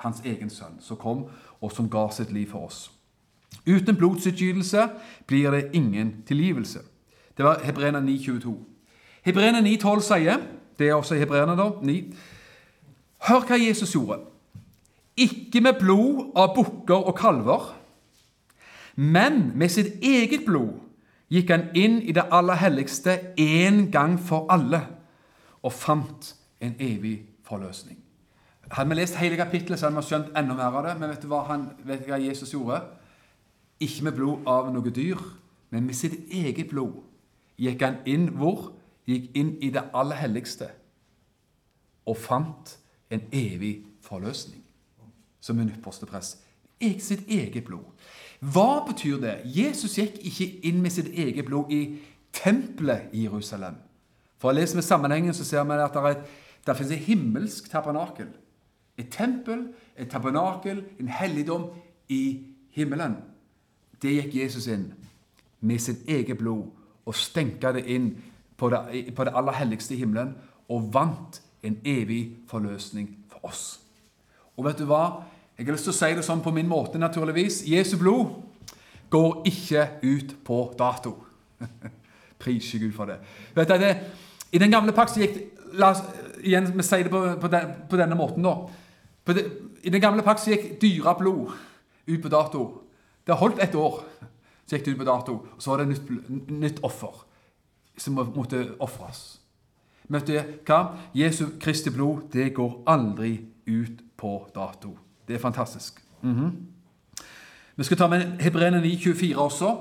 [0.03, 1.29] hans egen sønn, som kom
[1.61, 2.91] og som ga sitt liv for oss.
[3.67, 4.89] Uten blodsutgytelse
[5.27, 6.79] blir det ingen tilgivelse.
[7.37, 8.55] Det var Hebreerne 9,22.
[9.25, 10.39] Hebreerne 9,12 sier,
[10.79, 12.15] det er også Hebreerne da, 9,
[13.25, 14.19] Hør hva Jesus gjorde.
[15.17, 17.71] Ikke med blod av bukker og kalver,
[18.97, 20.75] men med sitt eget blod
[21.33, 24.83] gikk han inn i det aller helligste én gang for alle
[25.65, 27.97] og fant en evig forløsning.
[28.71, 30.95] Hadde vi lest hele kapittelet, så hadde vi skjønt enda mer av det.
[31.01, 32.81] Men vet du hva, han, vet du hva Jesus gjorde?
[33.81, 35.21] Ikke med blod av noe dyr,
[35.71, 37.03] men med sitt eget blod
[37.59, 38.73] gikk han inn hvor?
[39.05, 40.71] Gikk inn i det aller helligste
[42.09, 42.79] og fant
[43.13, 44.63] en evig forløsning
[45.45, 46.41] som en ypperste prest.
[46.81, 47.85] Sitt eget blod.
[48.41, 49.35] Hva betyr det?
[49.49, 51.99] Jesus gikk ikke inn med sitt eget blod i
[52.35, 53.79] tempelet i Jerusalem.
[54.41, 56.17] For å lese med sammenhengen så ser vi at det,
[56.67, 58.29] er, finnes et himmelsk tabernakel.
[59.01, 61.71] Et tempel, et tabernakel, en helligdom
[62.13, 62.45] i
[62.77, 63.17] himmelen.
[64.05, 64.91] Det gikk Jesus inn
[65.65, 66.67] med sitt eget blod
[67.09, 68.11] og stenka det inn
[68.61, 70.35] på det, på det aller helligste i himmelen
[70.69, 73.65] og vant en evig forløsning for oss.
[74.57, 75.25] Og vet du hva?
[75.57, 77.63] Jeg har lyst til å si det sånn på min måte, naturligvis.
[77.65, 78.35] Jesu blod
[79.11, 81.17] går ikke ut på dato.
[82.43, 83.21] Priser Gud for det.
[83.57, 83.93] Vet du, det
[84.53, 85.41] I den gamle pakt gikk
[85.75, 86.05] La oss
[86.45, 88.53] igjen, vi sier det på, på, den, på denne måten, da.
[89.83, 91.49] I den gamle pakt gikk dyreblod
[92.07, 92.61] ut på dato.
[93.27, 94.03] Det har holdt et år,
[94.67, 95.33] så gikk det ut på dato.
[95.57, 97.25] Og så var det nytt, nytt offer
[97.97, 99.41] som måtte ofres.
[100.09, 100.81] Vet du hva?
[101.17, 104.99] Jesu Kristi blod det går aldri ut på dato.
[105.29, 106.01] Det er fantastisk.
[106.23, 106.51] Mm -hmm.
[107.77, 109.77] Vi skal ta med Hebreene 9,24 også.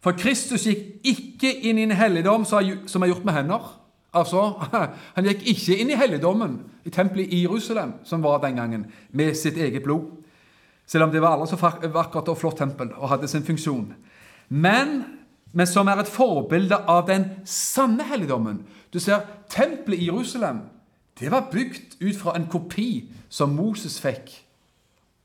[0.00, 3.80] For Kristus gikk ikke inn i en helligdom som er gjort med hender.
[4.14, 4.52] Altså,
[5.14, 9.34] Han gikk ikke inn i helligdommen, i tempelet i Jerusalem, som var den gangen, med
[9.34, 10.19] sitt eget blod.
[10.90, 13.92] Selv om det var aldri så vakkert og flott tempel og hadde sin funksjon.
[14.50, 14.96] Men,
[15.54, 18.64] men som er et forbilde av den sanne helligdommen.
[18.90, 19.22] Du ser,
[19.52, 20.64] tempelet i Jerusalem
[21.20, 24.32] det var bygd ut fra en kopi som Moses fikk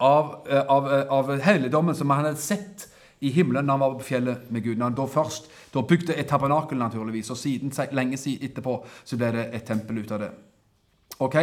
[0.03, 2.87] av, eh, av, eh, av helligdommen som han hadde sett
[3.19, 4.77] i himmelen når han var på fjellet med Gud.
[4.77, 8.75] Da først da bygde et tabernakel, naturligvis, og siden, lenge etterpå
[9.05, 10.31] så ble det et tempel ut av det.
[11.19, 11.35] Ok?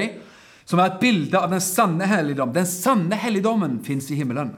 [0.73, 2.55] Som er et bilde av den sanne helligdom.
[2.55, 4.55] Den sanne helligdommen fins i himmelen.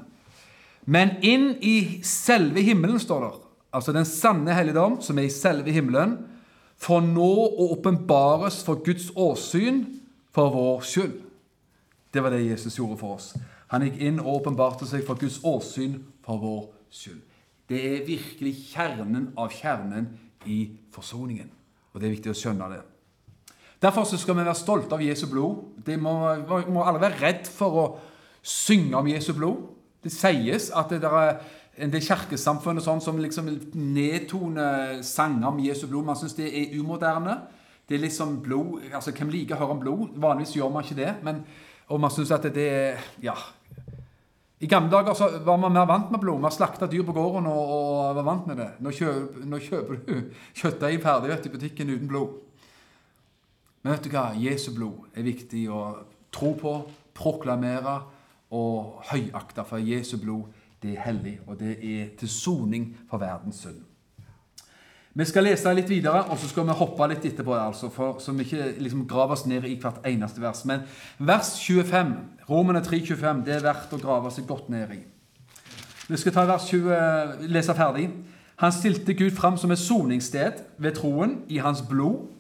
[0.87, 3.31] Men inn i selve himmelen, står det,
[3.75, 6.21] altså den sanne helligdom, som er i selve himmelen,
[6.79, 9.83] for nå å åpenbares for Guds åsyn
[10.35, 11.19] for vår skyld.
[12.15, 13.33] Det var det Jesus gjorde for oss.
[13.75, 17.23] Han gikk inn og åpenbarte seg for Guds åsyn for vår skyld.
[17.67, 20.13] Det er virkelig kjernen av kjernen
[20.47, 20.63] i
[20.95, 21.51] forsoningen.
[21.91, 22.85] Og det er viktig å skjønne det.
[23.85, 25.59] Derfor skal vi være stolte av Jesu blod.
[25.85, 26.15] Vi må,
[26.73, 27.85] må alle være redd for å
[28.41, 29.67] synge om Jesu blod.
[30.05, 31.37] Det sies at det er
[31.85, 36.07] en del kirkesamfunn sånn som liksom nedtoner sanger om Jesu blod.
[36.09, 37.43] Man syns det er umoderne.
[37.85, 40.17] Det er liksom blod, altså Hvem liker å høre om blod?
[40.17, 41.13] Vanligvis gjør man ikke det.
[41.27, 41.45] men
[41.93, 43.35] og man syns at det er Ja.
[44.61, 46.41] I gamle dager så var man mer vant med blod.
[46.41, 48.69] Man slakta dyr på gården og, og, var vant med det.
[48.81, 52.39] Nå kjøper, nå kjøper du kjøttdeig ferdig i butikken uten blod.
[53.85, 54.31] Men vet du hva?
[54.41, 55.81] Jesu blod er viktig å
[56.33, 56.75] tro på,
[57.15, 57.99] proklamere
[58.57, 59.65] og høyakte.
[59.69, 60.49] For Jesu blod
[60.81, 63.83] det er hellig, og det er til soning for verdens synd.
[65.15, 68.33] Vi skal lese litt videre, og så skal vi hoppe litt etterpå, altså, for, så
[68.35, 70.65] vi ikke liksom graver oss ned i hvert eneste vers.
[70.67, 70.83] Men
[71.23, 72.15] vers 25,
[72.49, 75.03] Romene 3,25, det er verdt å grave seg godt ned i.
[76.09, 78.09] Vi skal ta vers 20, lese ferdig.
[78.65, 82.33] Han stilte Gud fram som et soningssted ved troen i hans blod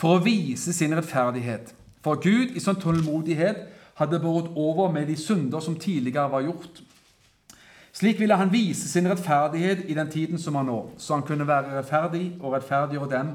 [0.00, 1.74] for å vise sin rettferdighet.
[2.00, 3.66] For Gud i sånn tålmodighet
[4.00, 6.80] hadde båret over med de synder som tidligere var gjort
[7.92, 11.46] slik ville han vise sin rettferdighet i den tiden som var nå, så han kunne
[11.46, 13.32] være rettferdig og rettferdiggjøre dem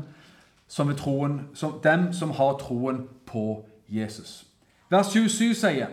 [0.67, 4.45] som, troen, som, dem som har troen på Jesus.
[4.89, 5.87] Vers 27 sier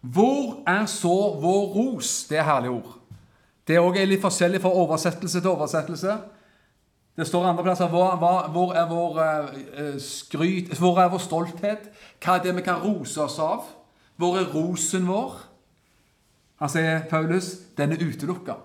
[0.00, 2.26] Hvor er så vår ros?
[2.28, 2.98] Det er herlige ord.
[3.66, 6.18] Det er også litt forskjellig fra oversettelse til oversettelse.
[7.16, 8.16] Det står andre plasser hvor,
[8.50, 11.90] hvor er vår uh, skryt, hvor er vår stolthet?
[12.18, 13.68] Hva er det vi kan rose oss av?
[14.18, 15.36] Hvor er rosen vår?
[16.62, 18.58] Han sier, Paulus, den er utelukka.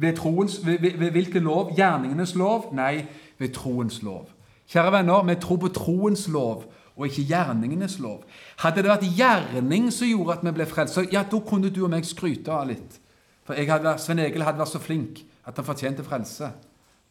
[0.00, 1.74] Ved, troens, ved, ved, ved hvilken lov?
[1.76, 2.70] Gjerningenes lov?
[2.72, 3.06] Nei,
[3.38, 4.30] ved troens lov.
[4.70, 6.64] Kjære venner, vi tror på troens lov
[6.96, 8.24] og ikke gjerningenes lov.
[8.60, 11.92] Hadde det vært gjerning som gjorde at vi ble frelst, ja, da kunne du og
[11.92, 12.98] meg skryte av litt.
[13.44, 16.50] For hadde, Sven Egil hadde vært så flink at han fortjente frelse.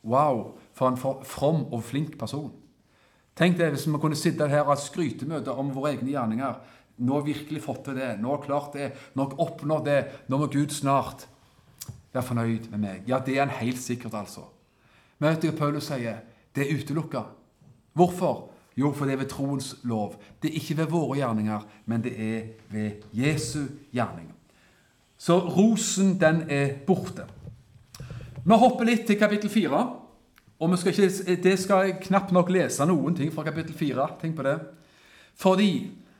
[0.03, 2.51] Wow, for en from og flink person.
[3.39, 6.59] Tenk deg hvis vi kunne sitte her og ha skrytemøte om våre egne gjerninger.
[6.99, 8.13] Nå har vi virkelig fått til det.
[8.19, 8.89] Nå har vi klart det.
[9.15, 9.99] Nå har jeg oppnådd det.
[10.27, 11.27] Nå må Gud snart
[12.11, 13.03] være fornøyd med meg.
[13.07, 14.47] Ja, det er han helt sikkert, altså.
[15.19, 16.23] Men vet du hva Paulus sier?
[16.55, 17.23] Det er utelukka.
[17.95, 18.49] Hvorfor?
[18.79, 20.15] Jo, for det er ved troens lov.
[20.41, 24.29] Det er ikke ved våre gjerninger, men det er ved Jesu gjerning.
[25.19, 27.25] Så rosen, den er borte.
[28.49, 29.79] Vi hopper litt til kapittel 4.
[30.59, 34.07] Og skal ikke, det skal jeg knapt nok lese noen ting fra kapittel 4.
[34.21, 34.55] Tenk på det.
[35.37, 35.71] Fordi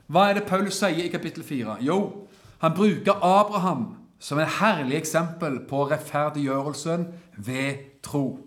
[0.08, 1.80] hva er det Paulus sier i kapittel 4?
[1.86, 2.28] Jo,
[2.62, 3.88] han bruker Abraham
[4.20, 8.40] som et herlig eksempel på rettferdiggjørelsen ved tro.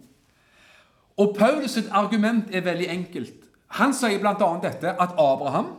[1.19, 3.51] Og Paulus' sitt argument er veldig enkelt.
[3.81, 4.49] Han sier bl.a.
[4.63, 5.75] dette at Abraham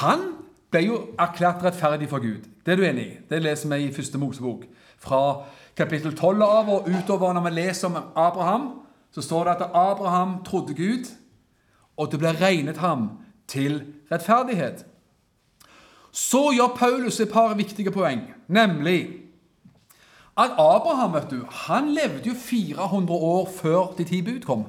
[0.00, 0.24] han
[0.72, 2.46] ble jo erklært rettferdig for Gud.
[2.64, 3.16] Det er du enig i?
[3.28, 4.64] Det leser vi i første Mosebok.
[5.04, 5.44] Fra
[5.76, 8.70] kapittel 12 av og utover når vi leser om Abraham,
[9.14, 11.10] så står det at Abraham trodde Gud,
[11.96, 13.10] og det ble regnet ham
[13.46, 14.86] til rettferdighet.
[16.14, 19.24] Så gjør Paulus et par viktige poeng, nemlig
[20.36, 24.64] at Abraham vet du, han levde jo 400 år før de ti bud kom.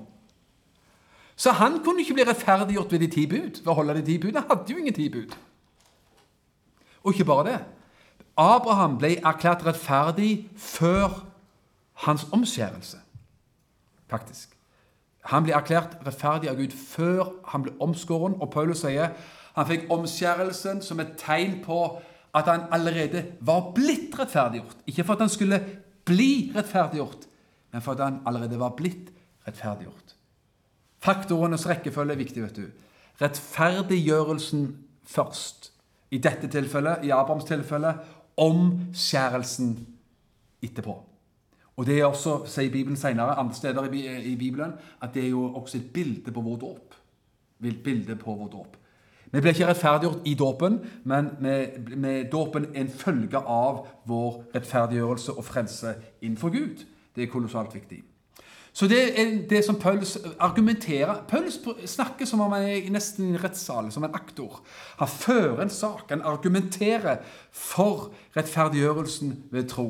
[1.36, 3.64] Så han kunne ikke bli rettferdiggjort ved de ti bud.
[3.64, 4.36] ved å holde de ti bud.
[4.38, 5.34] Han hadde jo ingen ti bud.
[7.04, 7.58] Og ikke bare det.
[8.38, 11.22] Abraham ble erklært rettferdig før
[12.06, 13.00] hans omskjærelse,
[14.12, 14.52] faktisk.
[15.32, 19.16] Han ble erklært rettferdig av Gud før han ble omskåren, og Paulus sier
[19.56, 21.80] han fikk omskjærelsen som et tegn på
[22.36, 24.84] at han allerede var blitt rettferdiggjort.
[24.92, 25.62] Ikke for at han skulle
[26.06, 27.30] bli rettferdiggjort,
[27.72, 29.14] men for at han allerede var blitt
[29.48, 30.16] rettferdiggjort.
[31.06, 32.44] Faktorenes rekkefølge er viktig.
[32.44, 32.68] vet du.
[33.22, 34.68] Rettferdiggjørelsen
[35.08, 35.72] først.
[36.12, 37.96] I dette tilfellet, i Abrahams tilfelle,
[38.38, 39.88] omskjærelsen
[40.64, 41.04] etterpå.
[41.76, 43.92] Og Det er også, sier Bibelen senere, andre steder
[44.24, 46.96] i Bibelen, at det er jo også et bilde på vår dåp.
[47.60, 48.78] Bilde på vår dåp.
[49.32, 55.44] Vi blir ikke rettferdiggjort i dåpen, men dåpen dåpen en følge av vår rettferdiggjørelse og
[55.44, 56.86] frelse innenfor Gud.
[57.16, 58.04] Det er kolossalt viktig.
[58.76, 63.30] Så det er det som Paulus argumenterer Paulus snakker som om han er nesten i
[63.32, 64.58] en rettssal, som en aktor.
[65.00, 67.22] Han fører en sak, han argumenterer
[67.56, 69.88] for rettferdiggjørelsen ved tro.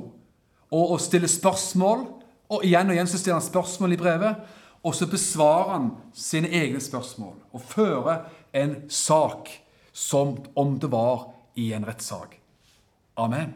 [0.70, 2.06] Og, og stiller spørsmål.
[2.54, 4.46] Og igjen og igjen så stiller han spørsmål i brevet.
[4.86, 9.50] Og så besvarer han sine egne spørsmål og fører en sak
[9.94, 12.38] som om det var i en rettssak.
[13.18, 13.56] Amen.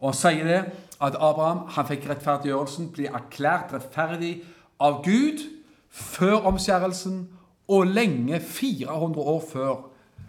[0.00, 0.60] Og han sier det
[0.98, 4.34] at Abraham han fikk rettferdiggjørelsen, blir erklært rettferdig
[4.80, 5.42] av Gud
[5.88, 7.28] før omskjærelsen
[7.68, 9.74] og lenge 400 år før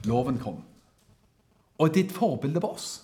[0.05, 0.63] loven kom.
[1.77, 3.03] Og ditt forbilde på oss.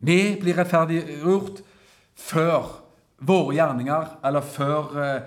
[0.00, 1.60] Vi blir rettferdiggjort
[2.14, 2.80] før
[3.24, 5.20] våre gjerninger, eller før eh,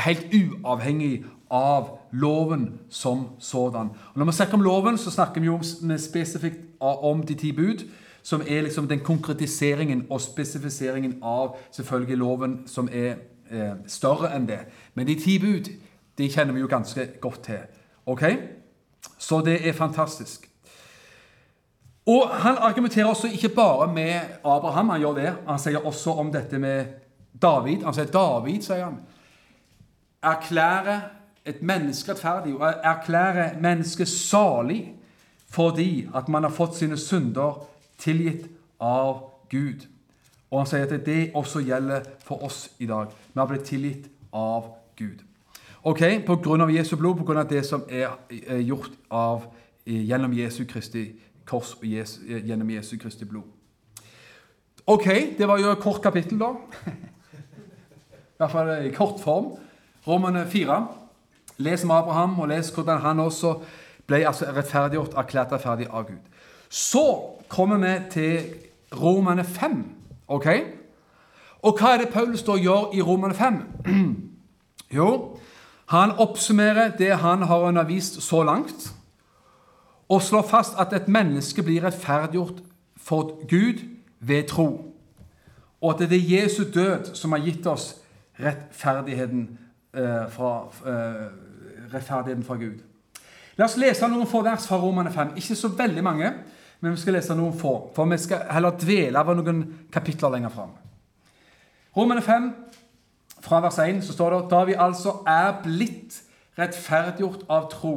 [0.00, 3.90] Helt uavhengig av loven som sådan.
[4.14, 5.58] Og når vi snakker om loven, så snakker vi jo
[5.98, 7.84] spesifikt om de ti bud,
[8.22, 13.20] som er liksom den konkretiseringen og spesifiseringen av selvfølgelig loven som er
[13.52, 14.60] eh, større enn det.
[14.94, 15.70] Men de ti bud
[16.18, 17.62] de kjenner vi jo ganske godt til.
[18.06, 18.24] Ok?
[19.18, 20.48] Så det er fantastisk.
[22.06, 25.34] Og Han argumenterer også ikke bare med Abraham, han gjør det.
[25.46, 26.84] Han sier også om dette med
[27.42, 27.84] David.
[27.84, 28.98] Han sier David sier han,
[30.22, 31.00] erklærer
[31.46, 34.94] et menneske rettferdig og erklærer mennesket salig
[35.52, 37.58] fordi at man har fått sine synder
[37.98, 38.46] tilgitt
[38.80, 39.18] av
[39.50, 39.84] Gud.
[40.52, 43.08] Og han sier at det også gjelder for oss i dag.
[43.08, 45.22] Vi har blitt tilgitt av Gud.
[45.82, 49.48] Ok, av Jesu blod, av det som er gjort av,
[49.88, 51.08] gjennom Jesu Kristi
[51.48, 53.48] kors og Jesu, gjennom Jesu Kristi blod.
[54.86, 56.52] Ok, det var jo et kort kapittel, da.
[56.92, 59.54] I hvert fall i kort form.
[60.06, 60.78] Romane 4.
[61.62, 63.54] Les om Abraham, og les hvordan han også
[64.06, 66.22] ble altså rettferdiggjort, erklært rettferdig av Gud.
[66.68, 67.04] Så
[67.48, 68.54] kommer vi til
[69.00, 70.01] Romane 5.
[70.32, 70.48] ok?
[71.62, 73.60] Og hva er det Paulus da gjør i Romane 5?
[74.98, 75.08] jo,
[75.92, 78.94] han oppsummerer det han har undervist så langt,
[80.08, 82.62] og slår fast at et menneske blir rettferdiggjort
[82.96, 83.84] for Gud
[84.20, 84.94] ved tro,
[85.80, 87.96] og at det er Jesu død som har gitt oss
[88.40, 89.58] rettferdigheten
[89.94, 90.52] eh, fra,
[90.86, 91.28] eh,
[91.94, 92.82] rettferdigheten fra Gud.
[93.56, 95.34] La oss lese noen få vers fra Romane 5.
[95.36, 96.32] Ikke så veldig mange,
[96.82, 97.72] men vi skal lese noen få.
[97.94, 99.62] For vi skal heller dvele ved noen
[99.94, 100.72] kapitler lenger fram.
[101.96, 102.48] Romene 5,
[103.42, 106.18] fra vers 1, så står det da vi altså er blitt
[106.58, 107.94] rettferdiggjort av tro,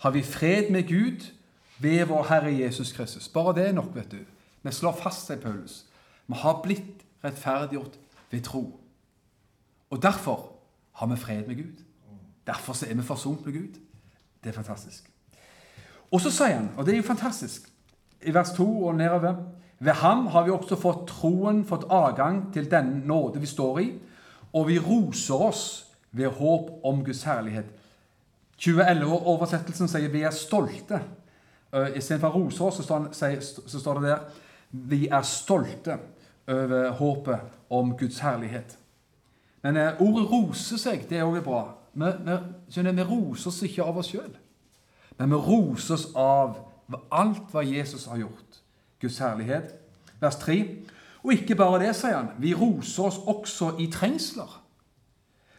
[0.00, 1.28] har vi fred med Gud
[1.78, 3.28] ved vår Herre Jesus Kristus.
[3.28, 4.18] Bare det er nok, vet du.
[4.62, 5.84] Vi slår fast, sier Paulus.
[6.26, 7.98] Vi har blitt rettferdiggjort
[8.30, 8.64] ved tro.
[9.90, 10.52] Og derfor
[10.92, 11.84] har vi fred med Gud.
[12.46, 13.80] Derfor er vi forsont med Gud.
[14.44, 15.10] Det er fantastisk.
[16.10, 17.69] Og så sier han, og det er jo fantastisk,
[18.22, 19.34] i vers 2 og nedover
[19.80, 23.86] Ved ham har vi også fått troen, fått adgang til den nåde vi står i,
[24.52, 25.62] og vi roser oss
[26.12, 27.70] ved håp om Guds herlighet.
[28.60, 31.00] 2011-oversettelsen sier 'vi er stolte'.
[31.72, 32.76] Uh, Istedenfor 'roser oss',
[33.66, 34.18] så står, det der
[34.70, 35.98] 'vi er stolte
[36.48, 38.76] over håpet om Guds herlighet'.
[39.62, 41.74] Men uh, ordet 'rose seg' det er også bra.
[41.94, 42.04] Vi,
[42.84, 44.36] vi, vi roser oss ikke av oss sjøl,
[45.18, 46.69] men vi roser oss av
[47.12, 48.60] alt hva Jesus har gjort.
[49.00, 49.74] Guds herlighet.
[50.20, 50.58] Vers 3.
[51.22, 52.32] Og ikke bare det, sier han.
[52.40, 54.56] Vi roser oss også i trengsler.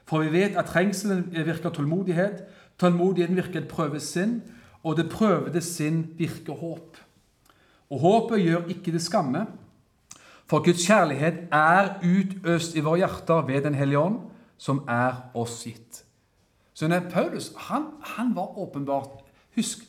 [0.10, 2.44] For vi vet at trengselen virker tålmodighet,
[2.82, 4.42] tålmodigheten virker et prøvesinn,
[4.84, 6.98] og det prøvede sinn virker håp.
[7.92, 9.46] Og håpet gjør ikke det skamme,
[10.50, 14.18] for Guds kjærlighet er utøst i våre hjerter ved Den hellige ånd,
[14.58, 16.04] som er oss gitt.
[16.74, 19.22] Så Paulus han, han var åpenbart
[19.56, 19.84] Husk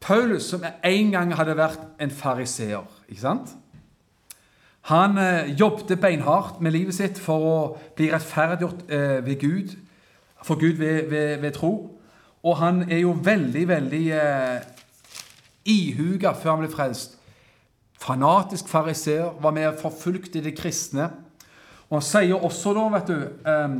[0.00, 2.84] Paulus, som en gang hadde vært en fariseer.
[3.08, 3.54] ikke sant?
[4.86, 7.56] Han eh, jobbet beinhardt med livet sitt for å
[7.98, 9.74] bli rettferdiggjort eh, ved Gud,
[10.46, 11.72] for Gud ved, ved, ved, tro.
[12.46, 14.60] Og han er jo veldig, veldig eh,
[15.66, 17.16] ihuga før han ble frelst
[17.96, 21.08] Fanatisk fariseer, var med og forfulgte de kristne.
[21.88, 23.76] Og han sier også da, vet du um,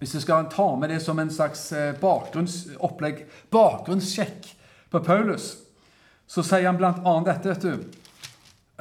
[0.00, 3.22] Hvis jeg skal ta med det som en slags eh, bakgrunnsopplegg,
[3.54, 4.48] bakgrunnssjekk
[4.90, 5.54] på Paulus,
[6.26, 7.84] så sier han annet dette, vet du.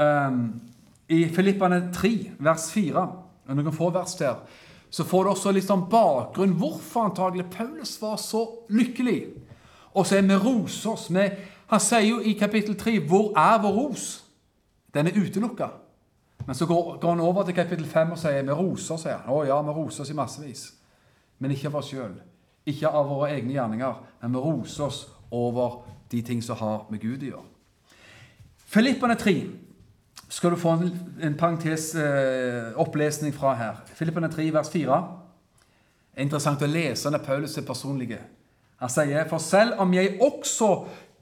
[0.02, 0.62] Um,
[1.08, 3.06] I Filippane 3, vers 4,
[3.46, 4.39] og noen få vers der,
[4.89, 9.20] så får du også litt sånn bakgrunn hvorfor antagelig Paulus var så lykkelig.
[9.96, 11.02] Og så er vi roser.
[11.13, 14.06] Med, han sier jo i kapittel 3 hvor er vår ros?
[14.96, 15.70] Den er utelukka.
[16.46, 19.34] Men så går, går, han over til kapittel 5 og sier vi roser sier han.
[19.34, 20.63] Å ja, vi roser oss i massevis.
[21.39, 22.15] Men ikke av oss sjøl.
[22.65, 24.02] Ikke av våre egne gjerninger.
[24.22, 25.02] Men vi roser oss
[25.34, 27.46] over de ting som har med Gud å gjøre.
[28.76, 29.36] Filippene 3
[30.30, 30.89] skal du få en,
[31.22, 33.76] en parentes eh, fra her.
[33.96, 34.98] Filippene 3, vers 4.
[36.12, 38.20] Det er interessant å lese når Paulus er personlige.
[38.82, 40.70] Han sier, For selv om jeg også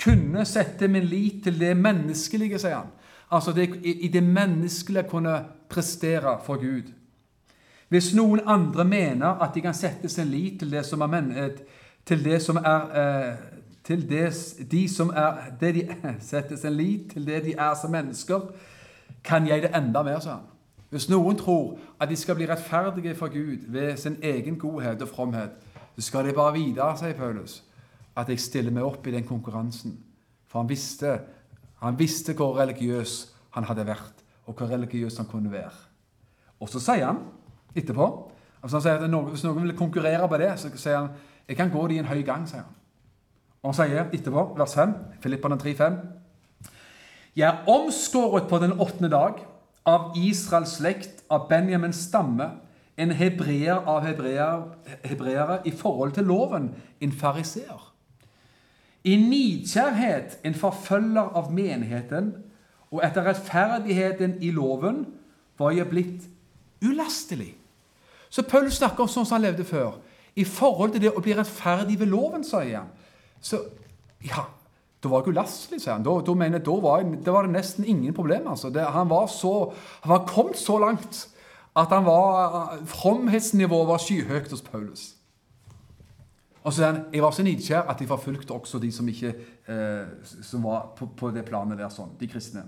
[0.02, 2.92] kunne sette min lit til det menneskelige, sier han,
[3.34, 6.92] Altså det, i det menneskelige kunne prestere for Gud.
[7.90, 11.50] Hvis noen andre mener at de kan sette sin lit til det som er, eh,
[12.06, 13.36] til det som er eh,
[13.84, 14.34] til det,
[14.72, 18.40] de som er det de setter sin lit til det de er som mennesker,
[19.24, 20.50] kan jeg det enda mer, sa han.
[20.90, 25.08] Hvis noen tror at de skal bli rettferdige for Gud ved sin egen godhet og
[25.10, 25.56] fromhet,
[25.96, 27.64] så skal de bare vite, sier Paulus,
[28.16, 29.98] at jeg stiller meg opp i den konkurransen.
[30.48, 31.20] For han visste
[31.84, 35.74] han visste hvor religiøs han hadde vært, og hvor religiøs han kunne være.
[36.60, 37.20] Og så sier han
[37.76, 38.06] etterpå
[38.64, 41.10] altså han sier at Hvis noen vil konkurrere på det, så sier han
[41.48, 42.48] jeg kan gå det i en høy gang.
[42.48, 42.83] sier han.
[43.64, 45.96] Og han sier etterpå, vers 5, Filipperne 3,5
[47.36, 49.40] Jeg er omskåret på den åttende dag
[49.88, 52.50] av Israels slekt, av Benjamins stamme,
[52.98, 56.70] en hebreer av hebreere i forhold til loven,
[57.02, 57.90] en fariseer.
[59.04, 62.34] I nidkjærhet en forfølger av menigheten,
[62.92, 65.06] og etter rettferdigheten i loven
[65.58, 66.28] var jeg blitt
[66.84, 67.56] ulastelig.
[68.30, 69.98] Så Paul snakker om sånn som han levde før.
[70.36, 72.94] I forhold til det å bli rettferdig ved loven, sier han.
[73.44, 73.60] Så
[74.24, 74.46] ja,
[75.04, 76.06] da var jeg ulastelig, sier han.
[76.06, 78.48] Da, da, mener, da, var, jeg, da var det nesten ingen problem.
[78.54, 78.72] Altså.
[78.72, 79.74] Det, han, var så,
[80.06, 81.26] han var kommet så langt
[81.76, 85.16] at han var, fromhetsnivået var skyhøyt hos Paulus.
[86.64, 89.34] Og så sier han jeg var så nidkjær at jeg forfulgte også de som ikke
[89.68, 92.64] eh, som var på, på, det planet der, sånn, de kristne.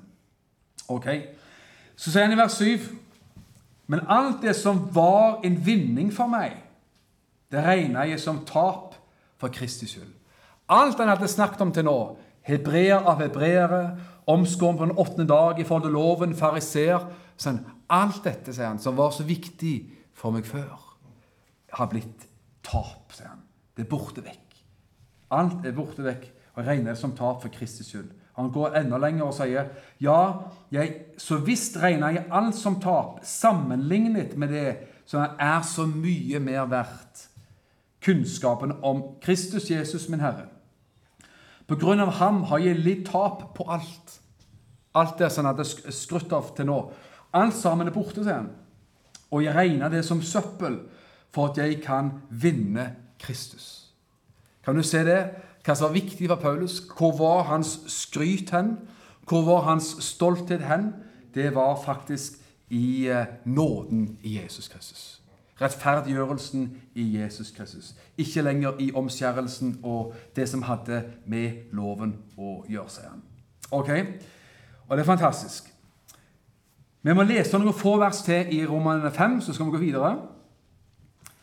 [0.91, 1.07] Ok,
[1.95, 2.89] Så sier han i vers 7.:
[3.87, 6.57] Men alt det som var en vinning for meg,
[7.51, 8.97] det regna jeg som tap
[9.37, 10.11] for Kristi skyld.
[10.71, 11.99] Alt han hadde snakket om til nå,
[12.45, 13.83] hebreer av hebreere,
[14.29, 17.05] omskåren på den åttende dag i forhold til loven, fariseer
[17.37, 19.75] sånn, Alt dette, sier han, som var så viktig
[20.17, 20.73] for meg før,
[21.77, 22.23] har blitt
[22.65, 23.43] tap, sier han.
[23.77, 24.55] Det er borte vekk.
[25.37, 26.23] Alt er borte vekk,
[26.55, 28.09] og jeg regner det som tap for Kristus skyld.
[28.39, 29.69] Han går enda lenger og sier
[30.01, 30.17] ja,
[30.73, 34.67] jeg, så visst regner jeg alt som tap, sammenlignet med det
[35.07, 37.27] som er så mye mer verdt.
[38.03, 40.49] Kunnskapen om Kristus Jesus, min Herre.
[41.65, 44.19] På grunn av ham har jeg litt tap på alt.
[44.95, 46.77] Alt det som han hadde skrutt av til nå.
[47.35, 48.51] Alt sammen er borte, sier han.
[49.33, 50.77] Og jeg regner det som søppel
[51.35, 53.89] for at jeg kan vinne Kristus.
[54.63, 55.19] Kan du se det?
[55.65, 56.79] Hva som var viktig for Paulus?
[56.93, 58.75] Hvor var hans skryt hen?
[59.27, 60.93] Hvor var hans stolthet hen?
[61.33, 65.21] Det var faktisk i eh, nåden i Jesus Kristus.
[65.61, 67.93] Rettferdiggjørelsen i Jesus Kristus.
[68.17, 73.23] Ikke lenger i omskjærelsen og det som hadde med loven å gjøre, han.
[73.71, 73.89] Ok?
[74.87, 75.71] Og det er fantastisk.
[77.05, 80.15] Vi må lese noen få vers til i Romanene 5, så skal vi gå videre.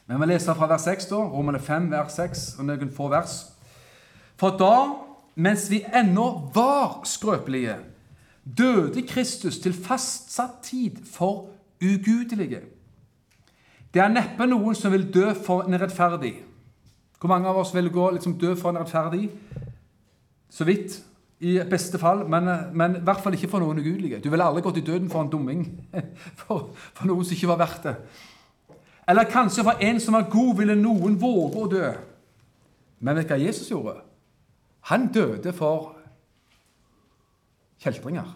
[0.07, 3.37] Vi må lese fra vers 6, da, Romane 5, vers 6, og noen få vers.
[4.37, 4.75] For da,
[5.40, 7.79] mens vi ennå var skrøpelige,
[8.44, 11.48] døde Kristus til fastsatt tid for
[11.81, 12.61] ugudelige.
[13.92, 16.37] Det er neppe noen som vil dø for en rettferdig.
[17.20, 19.28] Hvor mange av oss vil gå liksom dø for en rettferdig?
[20.50, 21.02] Så vidt.
[21.42, 24.21] I beste fall, men, men, i hvert fall ikke for noen ugudelige.
[24.23, 25.64] Du ville aldri gått i døden for en dumming.
[26.38, 27.94] For, for noe som ikke var verdt det.
[29.10, 31.88] Eller kanskje for en som er god, ville noen våge å dø.
[33.02, 33.96] Men vet du hva Jesus gjorde?
[34.92, 35.96] Han døde for
[37.83, 38.31] kjeltringer.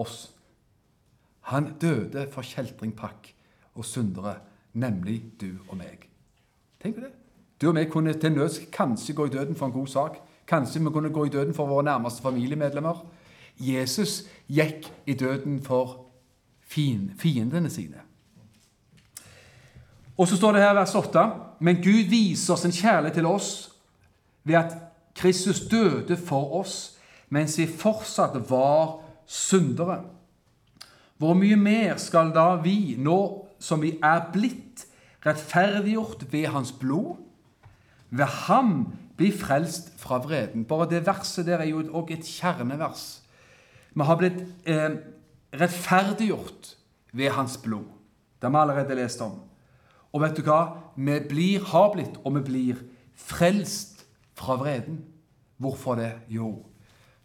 [0.00, 0.30] Oss.
[1.52, 3.34] Han døde for kjeltringpakk
[3.74, 4.34] og syndere,
[4.72, 6.08] nemlig du og meg.
[6.82, 7.12] Tenk på det.
[7.60, 10.16] Du og meg kunne til nøds kanskje gå i døden for en god sak.
[10.46, 13.04] Kanskje vi kunne gå i døden for våre nærmeste familiemedlemmer.
[13.58, 16.06] Jesus gikk i døden for
[16.66, 18.02] fiendene sine.
[20.18, 23.72] Og så står det her vers 8.: Men Gud viser sin kjærlighet til oss
[24.44, 24.76] ved at
[25.14, 26.98] Kristus døde for oss
[27.28, 30.04] mens vi fortsatt var syndere.
[31.16, 34.84] Hvor mye mer skal da vi, nå som vi er blitt
[35.24, 37.16] rettferdiggjort ved Hans blod,
[38.10, 38.74] ved ham
[39.16, 40.66] bli frelst fra vreden?
[40.68, 43.06] Bare det verset der er jo også et kjernevers.
[43.94, 44.98] Vi har blitt eh,
[45.54, 46.74] rettferdiggjort
[47.12, 47.88] ved Hans blod.
[48.40, 49.40] Det har vi allerede lest om.
[50.12, 50.92] Og vet du hva?
[50.96, 52.84] Vi blir, har blitt, og vi blir
[53.18, 54.04] frelst
[54.38, 55.00] fra vreden.
[55.56, 56.12] Hvorfor det?
[56.28, 56.66] Jo,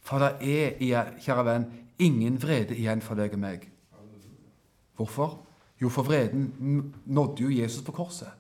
[0.02, 1.68] for det er, kjære venn,
[2.00, 3.68] ingen vrede igjen for deg og meg.
[4.98, 5.49] Hvorfor?
[5.82, 8.32] Jo, for vreden nådde jo Jesus på korset.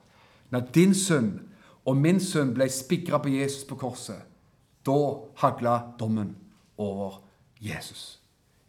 [0.49, 1.39] Når din sønn
[1.85, 4.19] og min sønn ble spigra på Jesus på korset,
[4.85, 4.97] da
[5.39, 6.35] hagla dommen
[6.77, 7.21] over
[7.61, 8.19] Jesus.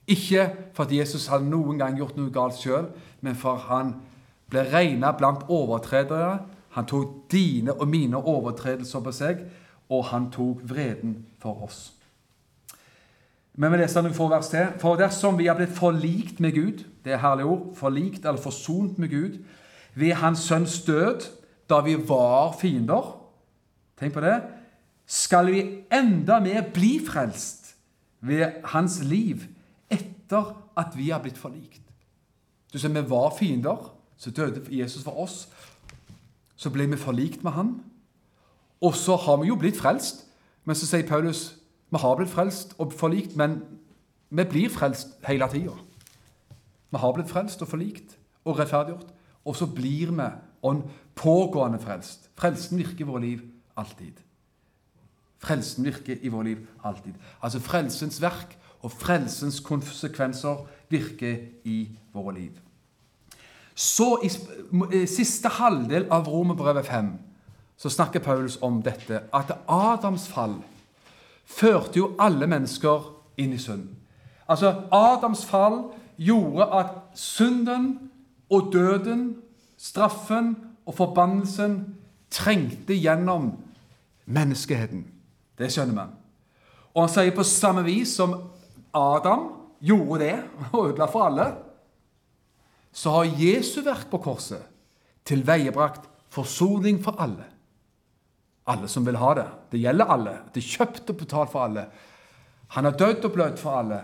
[0.07, 2.91] Ikke fordi Jesus hadde noen gang gjort noe galt sjøl,
[3.21, 3.95] men for han
[4.51, 6.41] ble regna blant overtredere.
[6.75, 9.45] Han tok dine og mine overtredelser på seg,
[9.91, 12.00] og han tok vreden for oss.
[13.55, 14.71] Men vi leser noen få vers til.
[14.81, 18.99] For dersom vi har blitt forlikt med Gud, det er herlige ord, forlikt eller forsont
[18.99, 19.41] med Gud,
[19.95, 21.27] ved Hans Sønns død,
[21.71, 23.17] da vi var fiender
[24.01, 24.39] Tenk på det.
[25.07, 25.61] Skal vi
[25.93, 27.75] enda mer bli frelst
[28.25, 29.43] ved Hans liv
[29.93, 31.83] etter at vi har blitt forlikt?
[32.73, 35.49] Du ser, Vi var fiender, så døde Jesus for oss.
[36.57, 37.85] Så ble vi forlikt med Han.
[38.81, 40.27] Og så har vi jo blitt frelst.
[40.65, 41.60] Men så sier Paulus
[41.91, 43.61] vi har blitt frelst og forlikt, men
[44.31, 45.75] vi blir frelst hele tida.
[46.91, 49.11] Vi har blitt frelst og forlikt og rettferdiggjort,
[49.45, 50.29] og så blir vi
[50.63, 50.83] ånd
[51.19, 52.31] pågående frelst.
[52.39, 53.43] Frelsen virker i våre liv
[53.77, 54.23] alltid.
[55.41, 57.15] Frelsen virker i våre liv alltid.
[57.43, 62.53] Altså frelsens verk og frelsens konsekvenser virker i våre liv.
[63.75, 67.13] Så i siste halvdel av Romerbrevet 5
[67.81, 70.59] så snakker Paulus om dette, at Adams fall
[71.51, 73.89] førte jo alle mennesker inn i synd.
[74.51, 75.83] Altså, Adams fall
[76.21, 78.11] gjorde at synden
[78.51, 79.37] og døden,
[79.79, 81.79] straffen og forbannelsen
[82.31, 83.53] trengte gjennom
[84.27, 85.05] menneskeheten.
[85.59, 86.07] Det skjønner vi.
[86.95, 88.35] Og han sier på samme vis som
[88.97, 89.49] Adam
[89.81, 90.37] gjorde det
[90.75, 91.51] og ødela for alle,
[92.93, 94.67] så har Jesu verk på korset
[95.25, 97.47] tilveiebrakt forsoning for alle.
[98.71, 99.47] Alle som vil ha det.
[99.73, 100.37] Det gjelder alle.
[100.55, 101.87] Det er kjøpt og betalt for alle.
[102.77, 104.01] Han har dødd og blødd for alle.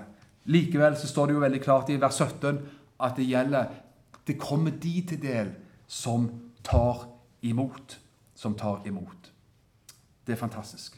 [0.50, 2.58] Likevel så står det jo veldig klart i vers 17
[3.02, 3.82] at det gjelder
[4.26, 5.52] Det kommer de til del
[5.86, 6.30] som
[6.64, 7.06] tar
[7.42, 7.98] imot.
[8.34, 9.30] Som tar imot.
[10.26, 10.96] Det er fantastisk.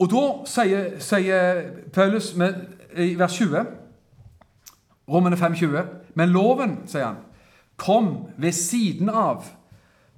[0.00, 1.60] Og da sier, sier
[1.92, 2.54] Paulus med,
[2.96, 3.66] i vers 20
[5.08, 5.82] Romene 5,20.
[6.14, 7.20] Men loven, sier han,
[7.76, 9.44] kom ved siden av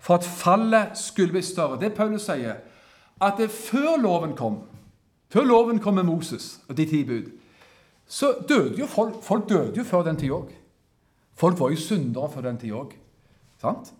[0.04, 1.80] for at fallet skulle bli større.
[1.80, 2.58] Det Paulus sier,
[3.20, 4.58] at det før loven kom,
[5.32, 7.30] før loven kom med Moses og de ti bud,
[8.06, 10.52] så døde jo folk, folk døde jo før den tid òg.
[11.34, 12.92] Folk var jo syndere før den tid òg.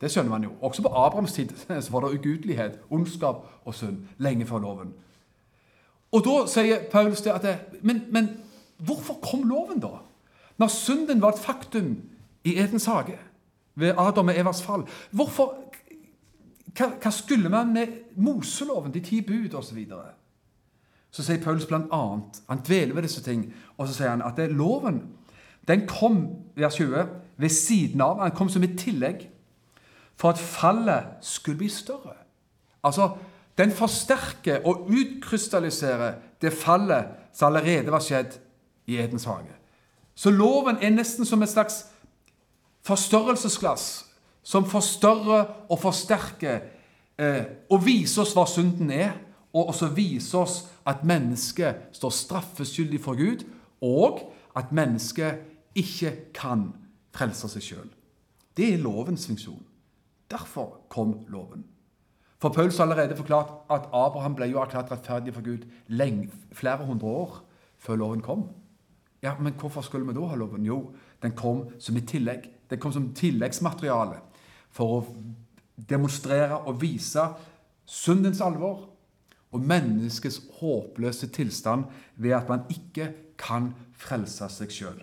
[0.00, 0.50] Det skjønner man jo.
[0.60, 1.48] Også på Abrahams tid
[1.80, 4.92] så var det ugudelighet, ondskap og synd lenge før loven.
[6.12, 8.28] Og Da sier Paulus det at det, men, men
[8.76, 10.04] hvorfor kom loven, da?
[10.60, 11.96] Når synden var et faktum
[12.44, 13.16] i Edens hage,
[13.74, 14.84] ved Adam og Evas fall.
[15.10, 15.54] Hvorfor
[16.74, 19.68] hva, hva, skulle man med Moseloven, de ti bud osv.?
[19.68, 20.14] Så, videre?
[21.10, 22.02] så sier Paulus bl.a.
[22.48, 23.46] Han dveler ved disse ting.
[23.78, 25.02] Og så sier han at det er loven
[25.68, 27.06] den kom vers 20,
[27.36, 28.20] ved siden av.
[28.20, 29.28] Den kom som et tillegg
[30.16, 32.16] for at fallet skulle bli større.
[32.84, 33.16] Altså,
[33.58, 38.32] Den forsterker og utkrystalliserer det fallet som allerede var skjedd
[38.86, 39.54] i Edens hage.
[40.14, 41.84] Så loven er nesten som et slags
[42.82, 44.06] forstørrelsesglass
[44.44, 46.60] som forstørrer og forsterker
[47.18, 49.16] eh, og viser oss hva synden er,
[49.54, 53.44] og også viser oss at mennesket står straffeskyldig for Gud,
[53.80, 54.20] og
[54.56, 56.68] at mennesket ikke kan
[57.14, 57.86] frelse seg sjøl.
[58.54, 59.62] Det er lovens funksjon.
[60.30, 61.64] Derfor kom loven.
[62.42, 66.84] For Pauls har allerede forklart at Abraham ble jo erklært rettferdig for Gud lenge, flere
[66.84, 67.38] hundre år
[67.80, 68.48] før loven kom.
[69.22, 70.66] Ja, Men hvorfor skulle vi da ha loven?
[70.66, 70.92] Jo,
[71.22, 72.50] den kom som et tillegg.
[72.70, 74.20] Den kom som tilleggsmateriale
[74.74, 75.04] for å
[75.90, 77.22] demonstrere og vise
[77.86, 78.88] syndens alvor
[79.54, 84.98] og menneskets håpløse tilstand ved at man ikke kan frelse seg sjøl.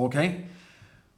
[0.00, 0.16] Ok?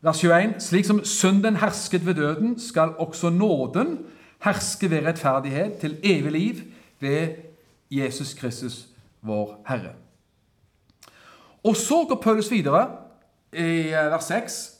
[0.04, 0.56] Vers 21.
[0.62, 3.98] Slik som synden hersket ved døden, skal også nåden
[4.44, 6.60] herske ved rettferdighet til evig liv
[7.00, 7.36] ved
[7.90, 8.86] Jesus Kristus,
[9.22, 9.94] vår Herre.
[11.64, 12.88] Og så går Paulus videre
[13.52, 14.75] i vers 6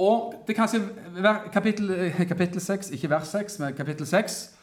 [0.00, 4.56] og det kan kanskje kapittel, eh, kapittel 6, ikke vers 6, men kapittel 6.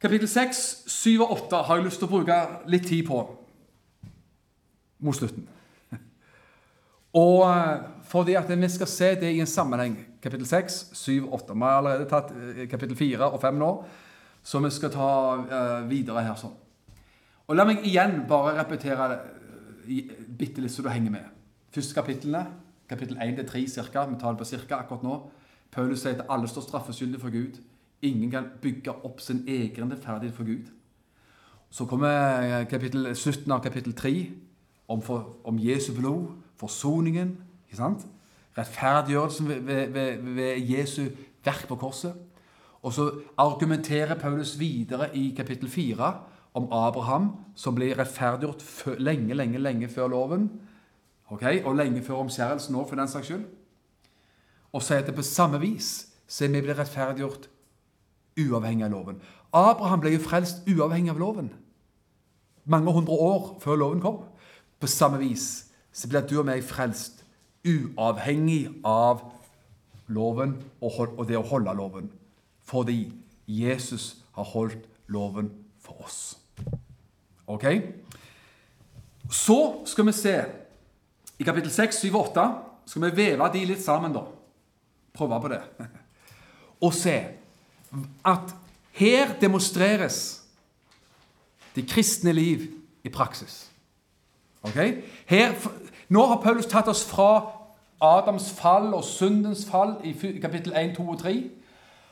[0.00, 3.36] Kapittel 6, 7 og 8 har jeg lyst til å bruke litt tid på.
[5.02, 5.46] mot slutten.
[7.12, 11.54] Og eh, fordi at vi skal se det i en sammenheng, kapittel 6, 7, 8
[11.54, 13.70] Vi har allerede tatt eh, kapittel 4 og 5 nå,
[14.42, 16.56] så vi skal ta videre her sånn.
[17.46, 19.20] Og La meg igjen bare repetere
[20.38, 21.24] bitte litt så du henger med.
[21.70, 22.44] Første kapitlene,
[22.90, 25.16] kapittel 1-3 cirka, vi tar det på cirka akkurat nå.
[25.70, 27.60] Paulus sier at alle står straffeskyldige for Gud.
[28.02, 30.70] Ingen kan bygge opp sin egen rettferdighet for Gud.
[31.70, 34.14] Så kommer kapittel 17 av kapittel 3
[34.88, 37.38] om, for, om Jesu blod, forsoningen,
[37.68, 38.08] ikke sant?
[38.58, 41.02] rettferdiggjørelsen ved, ved, ved, Jesu
[41.44, 42.14] verk på korset.
[42.82, 46.12] Og så argumenterer Paulus videre i kapittel 4
[46.54, 48.64] om Abraham, som ble rettferdiggjort
[48.98, 50.50] lenge, lenge, lenge før loven.
[51.30, 51.62] Okay?
[51.64, 53.44] Og lenge før omskjærelsen òg, for den saks skyld.
[54.72, 57.48] Og sier at det på samme vis så vi blir rettferdiggjort
[58.38, 59.18] uavhengig av loven.
[59.52, 61.50] Abraham ble jo frelst uavhengig av loven.
[62.70, 64.20] Mange hundre år før loven kom.
[64.80, 67.24] På samme vis så blir du og meg frelst
[67.66, 69.24] uavhengig av
[70.06, 72.12] loven og det å holde loven.
[72.62, 73.10] Fordi
[73.50, 75.50] Jesus har holdt loven
[75.82, 76.38] for oss.
[77.50, 77.66] Ok?
[79.30, 80.36] Så skal vi se
[81.40, 82.46] i kapittel 6, 7 og 8
[82.90, 84.26] skal vi veve de litt sammen, da.
[85.16, 85.60] Prøve på det.
[86.84, 87.16] Og se
[88.24, 88.52] at
[88.96, 90.42] her demonstreres
[91.74, 92.66] det kristne liv
[93.04, 93.70] i praksis.
[94.62, 94.76] Ok?
[95.26, 95.54] Her,
[96.08, 97.30] nå har Paulus tatt oss fra
[98.00, 101.34] Adams fall og syndens fall i kapittel 1, 2 og 3.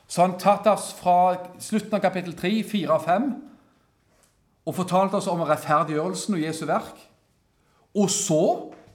[0.09, 3.29] Så han tatt oss fra slutten av kapittel 3, 4 og 5
[4.69, 6.97] og fortalt oss om rettferdiggjørelsen og Jesu verk.
[7.97, 8.43] Og så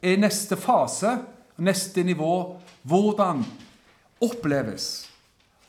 [0.03, 1.17] er neste fase,
[1.57, 2.33] neste nivå,
[2.83, 3.43] hvordan
[4.23, 5.09] oppleves,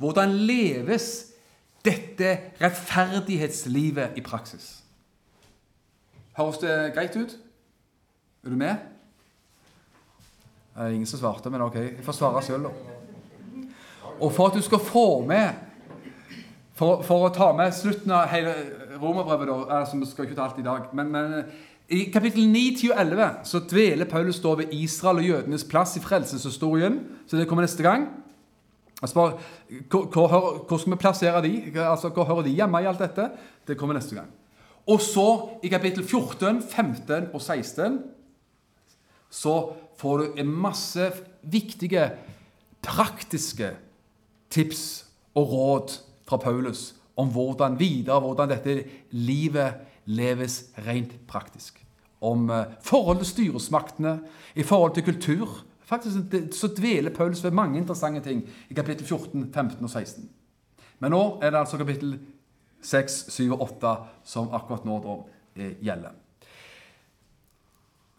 [0.02, 1.10] hvordan leves
[1.84, 2.30] dette
[2.60, 4.80] rettferdighetslivet i praksis.
[6.34, 7.36] Høres det greit ut?
[8.44, 8.74] Er du med?
[10.74, 11.76] Det er ingen som svarte, men ok.
[11.76, 12.72] Jeg får svare sjøl, da.
[14.18, 15.62] Og for at du skal få med
[16.74, 18.50] For, for å ta med slutten av hele
[18.98, 20.88] romerbrevet, da altså, Vi skal ikke ta alt i dag.
[20.90, 21.44] Men, men
[21.88, 25.96] i kapittel 9, 10 og 11 så dveler Paulus da ved Israel og jødenes plass
[25.98, 27.00] i frelseshistorien.
[27.26, 28.08] Så det kommer neste gang.
[29.02, 29.40] Altså hvor,
[29.90, 31.72] hvor, hvor, skal vi plassere de?
[31.76, 33.30] Altså, Hvor hører de hjemme i alt dette?
[33.66, 34.30] Det kommer neste gang.
[34.86, 38.00] Og så, i kapittel 14, 15 og 16
[39.30, 41.12] så får du en masse
[41.42, 42.10] viktige,
[42.82, 43.70] praktiske
[44.50, 45.96] tips og råd
[46.28, 49.74] fra Paulus om hvordan videre, hvordan dette livet
[50.04, 51.80] leves rent praktisk.
[52.20, 54.20] Om forholdet forhold til styresmaktene,
[54.54, 55.64] i forhold til kultur.
[55.84, 56.16] Faktisk
[56.52, 60.30] så dveler Paulus ved mange interessante ting i kapittel 14, 15 og 16.
[60.98, 62.18] Men nå er det altså kapittel
[62.82, 65.16] 6, 7 og 8 som akkurat nå da,
[65.62, 66.10] eh, gjelder.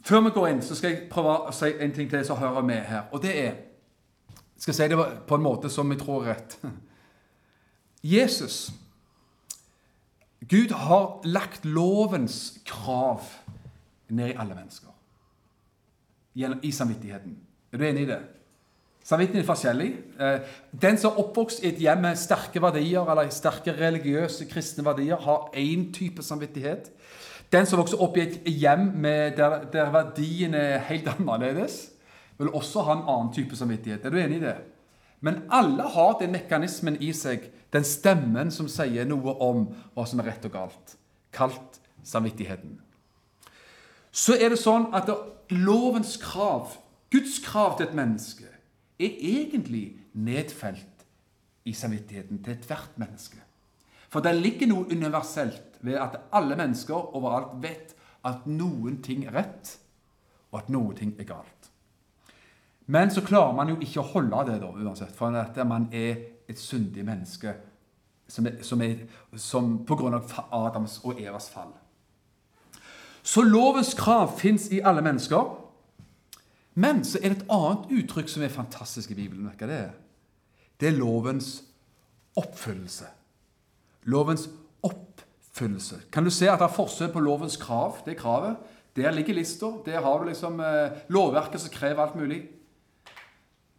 [0.05, 2.61] Før vi går inn, så skal jeg prøve å si en ting til som hører
[2.61, 3.07] med her.
[3.11, 3.55] Og det er
[4.55, 6.57] Jeg skal si det på en måte som jeg tror er rett.
[8.15, 8.71] Jesus
[10.49, 13.21] Gud har lagt lovens krav
[14.09, 14.91] ned i alle mennesker.
[16.61, 17.37] I samvittigheten.
[17.71, 18.19] Er du enig i det?
[19.05, 19.87] Samvittigheten er forskjellig.
[20.19, 20.39] Eh,
[20.81, 25.17] den som er oppvokst i et hjem med sterke verdier, eller sterke religiøse kristne verdier,
[25.21, 26.89] har én type samvittighet.
[27.53, 29.03] Den som vokser opp i et hjem
[29.37, 31.91] der, der verdiene er helt annerledes,
[32.37, 34.05] vil også ha en annen type samvittighet.
[34.05, 34.57] Er du enig i det?
[35.21, 37.45] Men alle har den mekanismen i seg,
[37.75, 40.95] den stemmen som sier noe om hva som er rett og galt,
[41.35, 42.79] kalt samvittigheten.
[44.15, 45.11] Så er det sånn at
[45.51, 46.77] lovens krav,
[47.11, 48.47] Guds krav til et menneske,
[48.95, 51.03] er egentlig nedfelt
[51.67, 53.41] i samvittigheten til ethvert menneske.
[54.11, 57.95] For det ligger noe universelt ved at alle mennesker overalt vet
[58.25, 59.75] at noen ting er rett,
[60.53, 61.69] og at noen ting er galt.
[62.87, 66.21] Men så klarer man jo ikke å holde det, da, uansett, for at man er
[66.49, 67.53] et syndig menneske
[68.27, 69.03] som, er, som, er,
[69.37, 71.73] som på grunn av Adams og Evas fall.
[73.25, 75.51] Så lovens krav fins i alle mennesker.
[76.75, 79.47] Men så er det et annet uttrykk som er fantastisk i Bibelen.
[79.49, 79.93] Hva det er?
[80.79, 81.61] Det er lovens
[82.35, 83.07] oppfyllelse
[84.05, 84.49] lovens
[84.85, 86.01] oppfyllelse.
[86.11, 88.01] Kan du se at det er forskjell på lovens krav?
[88.05, 88.57] Det er kravet.
[88.95, 89.71] Der ligger lista.
[89.85, 92.45] Der har du liksom eh, lovverket som krever alt mulig.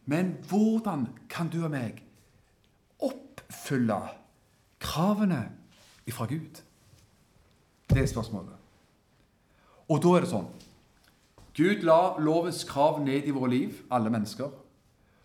[0.05, 2.03] Men hvordan kan du og meg
[3.47, 4.01] oppfylle
[4.83, 5.41] kravene
[6.07, 6.63] ifra Gud?
[7.91, 8.53] Det er spørsmålet.
[9.89, 10.49] Og da er det sånn
[11.57, 14.51] Gud la lovens krav ned i våre liv, alle mennesker.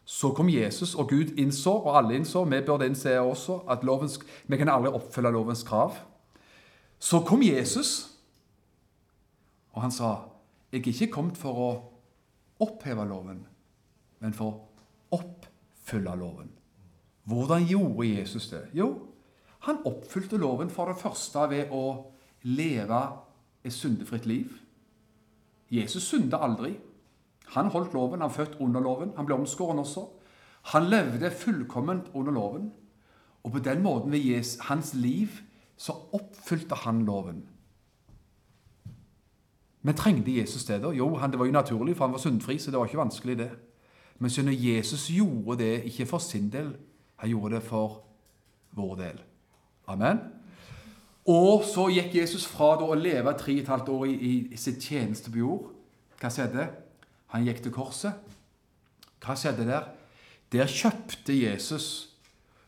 [0.05, 4.15] Så kom Jesus, og Gud innså, og alle innså, vi burde innse også, at lovens,
[4.47, 5.97] vi kan aldri oppfylle lovens krav.
[6.99, 8.13] Så kom Jesus,
[9.73, 10.15] og han sa,
[10.71, 11.69] Jeg er ikke kommet for å
[12.63, 13.41] oppheve loven,
[14.19, 16.60] men for å oppfylle loven.
[17.23, 18.61] Hvordan gjorde Jesus det?
[18.73, 19.07] Jo,
[19.59, 21.83] han oppfylte loven for det første ved å
[22.43, 23.01] leve
[23.63, 24.49] et syndefritt liv.
[25.71, 26.73] Jesus synda aldri.
[27.53, 29.13] Han holdt loven, han født under loven.
[29.15, 30.07] Han ble omskåren også.
[30.73, 32.71] Han levde fullkomment under loven.
[33.43, 35.29] Og på den måten ved Jesus, hans liv
[35.77, 37.43] så oppfylte han loven.
[39.81, 40.91] Men trengte Jesus det, da?
[40.93, 43.49] Jo, det var jo naturlig, for han var syndfri, så det var ikke vanskelig, det.
[44.19, 46.75] Men siden Jesus gjorde det ikke for sin del,
[47.21, 48.01] han gjorde det for
[48.73, 49.19] vår del.
[49.91, 50.23] Amen.
[51.29, 54.81] Og så gikk Jesus fra å leve tre og et halvt år i, i sitt
[54.81, 55.67] tjeneste på jord.
[56.17, 56.65] Hva skjedde?
[57.35, 58.17] Han gikk til korset.
[59.21, 59.91] Hva skjedde der?
[60.51, 61.87] Der kjøpte Jesus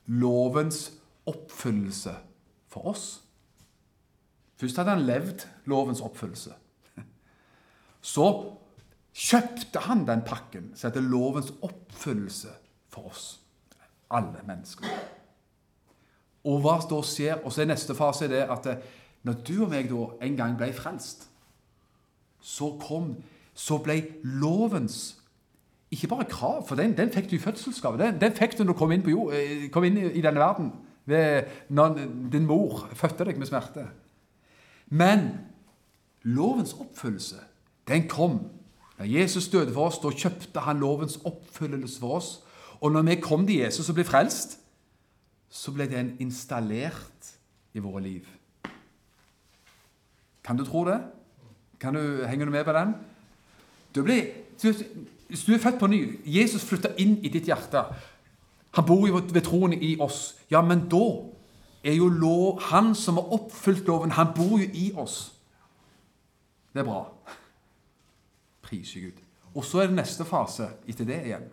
[0.06, 0.92] lovens
[1.26, 2.14] oppfyllelse
[2.70, 3.08] for oss.
[4.62, 6.54] Først hadde han levd lovens oppfyllelse.
[8.04, 8.28] Så
[9.14, 12.54] kjøpte han den pakken som heter lovens oppfyllelse
[12.94, 13.43] for oss.
[14.14, 14.88] Alle mennesker.
[16.44, 17.42] Og hva da skjer?
[17.44, 18.68] Og så er neste fase det at
[19.24, 21.30] når du og meg da en gang ble frelst,
[22.44, 23.16] så kom
[23.54, 25.24] Så ble lovens
[25.94, 27.98] ikke bare krav, for den, den fikk du i fødselsgave.
[28.02, 30.42] Den, den, fikk du når du kom inn, jord, eh, kom inn i, i, denne
[30.42, 30.72] verden.
[31.06, 32.00] Ved, når
[32.34, 33.86] din mor fødte deg med smerte.
[34.90, 35.28] Men
[36.24, 37.44] lovens oppfyllelse,
[37.88, 38.40] den kom.
[38.98, 42.32] Da Jesus døde for oss, da kjøpte han lovens oppfyllelse for oss.
[42.84, 44.58] Og når vi kom til Jesus og ble frelst,
[45.50, 47.30] så ble den installert
[47.74, 48.28] i våre liv.
[50.44, 51.00] Kan du tro det?
[51.80, 52.94] Kan du, henger du med på den?
[53.96, 54.34] Du blir,
[55.28, 57.86] hvis du er født på ny, Jesus flytter inn i ditt hjerte.
[58.76, 60.36] Han bor jo ved troen i oss.
[60.52, 61.06] Ja, men da
[61.84, 65.34] er jo lov, han som har oppfylt loven, han bor jo i oss.
[66.74, 67.06] Det er bra.
[68.62, 69.20] Priser Gud.
[69.56, 71.52] Og så er det neste fase etter det igjen.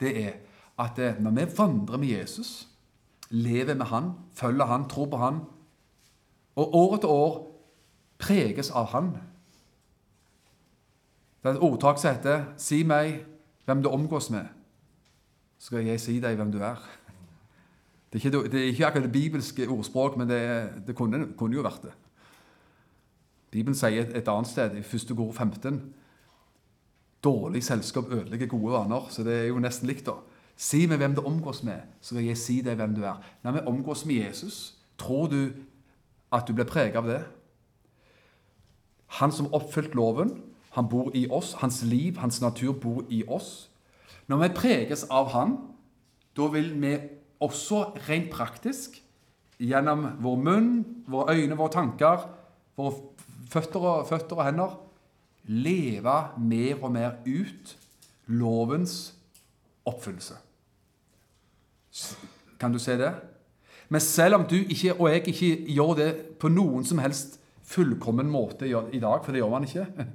[0.00, 0.32] Det er
[0.78, 2.68] at eh, når vi vandrer med Jesus,
[3.30, 5.40] lever med han, følger han, tror på han,
[6.56, 7.34] og år etter år
[8.18, 9.12] preges av han
[11.38, 13.24] Det er et ordtak som heter 'Si meg
[13.64, 14.48] hvem du omgås med',
[15.58, 16.76] så skal jeg si deg hvem du er.
[18.12, 21.56] Det er ikke, det er ikke akkurat det bibelske ordspråk, men det, det kunne, kunne,
[21.56, 21.92] jo vært det.
[23.50, 25.16] Bibelen sier et, et annet sted, i 1.
[25.16, 25.94] kor 15
[27.24, 29.06] Dårlig selskap ødelegger gode vaner.
[29.10, 30.18] Så det er jo nesten likt, da.
[30.58, 33.18] Si meg hvem du omgås med, så skal jeg si deg hvem du er.
[33.46, 35.52] Når vi omgås med Jesus, tror du
[36.34, 37.22] at du blir preget av det?
[39.18, 40.32] Han som oppfylte oppfylt loven,
[40.76, 41.54] han bor i oss.
[41.62, 43.70] Hans liv, hans natur bor i oss.
[44.26, 45.56] Når vi preges av han,
[46.36, 46.96] da vil vi
[47.40, 48.98] også rent praktisk,
[49.58, 50.68] gjennom vår munn,
[51.10, 52.26] våre øyne, våre tanker,
[52.78, 52.94] våre
[53.50, 54.76] føtter og, føtter og hender,
[55.48, 57.74] leve mer og mer ut
[58.28, 59.14] lovens
[59.88, 60.36] oppfyllelse.
[62.60, 63.12] Kan du se det?
[63.88, 67.38] Men selv om du ikke, og jeg ikke gjør det på noen som helst
[67.68, 69.86] fullkommen måte i dag, for det gjør man ikke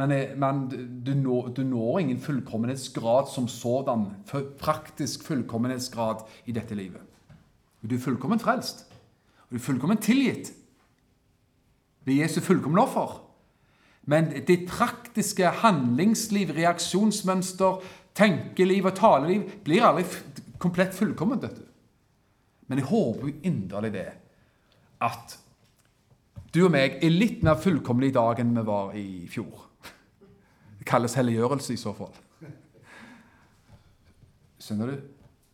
[0.00, 0.08] Men,
[0.40, 0.60] men
[1.04, 4.06] du, når, du, når, ingen fullkommenhetsgrad som sådan,
[4.58, 7.00] praktisk fullkommenhetsgrad i dette livet.
[7.82, 8.86] Du er fullkomment frelst.
[9.50, 10.54] Du er fullkomment tilgitt
[12.04, 13.20] ved Jesu fullkomne offer.
[14.10, 17.82] Men ditt praktiske handlingsliv, reaksjonsmønster,
[18.18, 20.06] tenkeliv og taleliv blir aldri
[20.58, 21.42] komplett fullkomment.
[21.42, 21.62] dette.
[22.66, 24.10] Men jeg håper jo inderlig det
[25.02, 25.38] at
[26.54, 29.68] du og meg er litt mer fullkomne i dag enn vi var i fjor.
[30.78, 32.12] Det kalles helliggjørelse i så fall.
[34.62, 35.00] Skjønner du?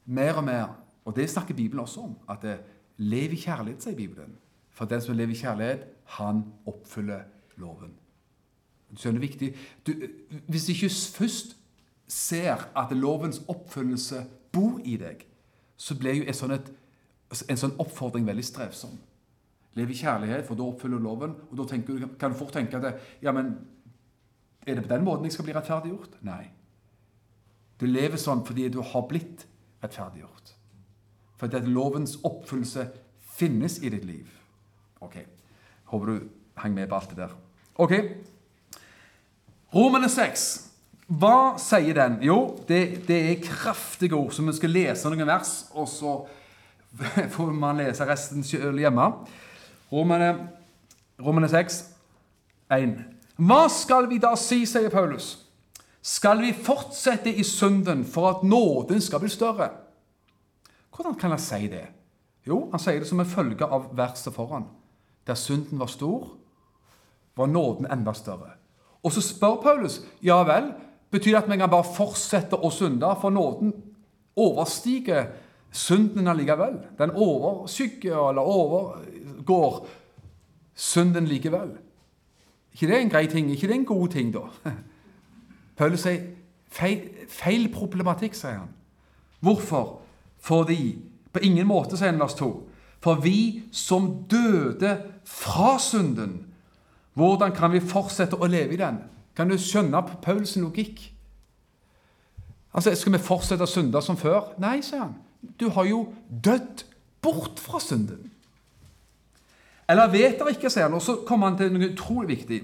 [0.05, 0.74] Mer og mer.
[1.05, 2.16] Og det snakker Bibelen også om.
[2.28, 2.59] At det
[2.99, 4.34] lever i kjærlighet, sier Bibelen.
[4.74, 5.86] For den som lever i kjærlighet,
[6.18, 7.24] han oppfyller
[7.57, 7.94] loven.
[8.89, 9.53] Du skjønner viktig.
[9.86, 9.93] Du,
[10.49, 11.57] hvis du ikke først
[12.09, 15.26] ser at lovens oppfyllelse bor i deg,
[15.78, 16.70] så blir jo sånn et,
[17.49, 18.97] en sånn oppfordring veldig strevsom.
[19.78, 21.36] Lev i kjærlighet, for da oppfyller loven.
[21.51, 23.53] Og da du, kan du fort tenke at ja, men
[24.66, 26.18] er det på den måten jeg skal bli rettferdiggjort?
[26.26, 26.49] Nei.
[27.78, 29.45] Du lever sånn fordi du har blitt
[29.84, 30.55] rettferdiggjort.
[31.39, 32.89] Fordi at lovens oppfyllelse
[33.39, 34.32] finnes i ditt liv.
[35.05, 35.20] Ok.
[35.93, 36.26] Håper du
[36.59, 37.36] hang med på alt det der.
[37.78, 37.95] Ok.
[39.75, 40.47] Romerne 6.
[41.09, 42.19] Hva sier den?
[42.25, 42.39] Jo,
[42.69, 46.14] det, det er kraftige ord, så vi skal lese noen vers, og så
[47.35, 49.07] får man lese resten selv hjemme.
[49.93, 50.33] Romerne,
[51.21, 51.79] Romerne 6,
[52.77, 52.97] 1.
[53.39, 55.37] Hva skal vi da si, sier Paulus?
[56.05, 59.71] Skal vi fortsette i synden for at nåden skal bli større?
[60.95, 61.87] Hvordan kan han si det?
[62.49, 64.69] Jo, han sier det som en følge av verset foran.
[65.29, 66.31] Der synden var stor,
[67.37, 68.58] var nåden enda større.
[69.03, 70.72] Og så spør Paulus ja vel,
[71.11, 73.72] betyr det at vi kan bare fortsette å synde, for nåden
[74.38, 75.30] overstiger
[75.72, 76.78] synden allikevel?
[76.99, 79.86] Den overskygger eller overgår
[80.74, 81.76] synden likevel?
[82.78, 83.51] ikke det en grei ting?
[83.51, 84.40] ikke det en god ting, da?
[85.78, 86.20] Paulus sier
[86.70, 88.74] feil, feil problematikk, sier han.
[89.40, 90.01] Hvorfor?
[90.38, 90.99] Fordi
[91.32, 92.46] På ingen måte, sier han vers 2.
[93.05, 94.94] For vi som døde
[95.24, 96.47] fra synden,
[97.19, 99.01] hvordan kan vi fortsette å leve i den?
[99.35, 101.01] Kan du skjønne på Pauls logikk?
[102.75, 104.53] Altså, Skal vi fortsette å synde som før?
[104.62, 105.16] Nei, sier han.
[105.59, 106.85] Du har jo dødd
[107.23, 108.31] bort fra synden.
[109.89, 112.61] Eller vet dere ikke, sier han, og så kommer han til noe utrolig viktig.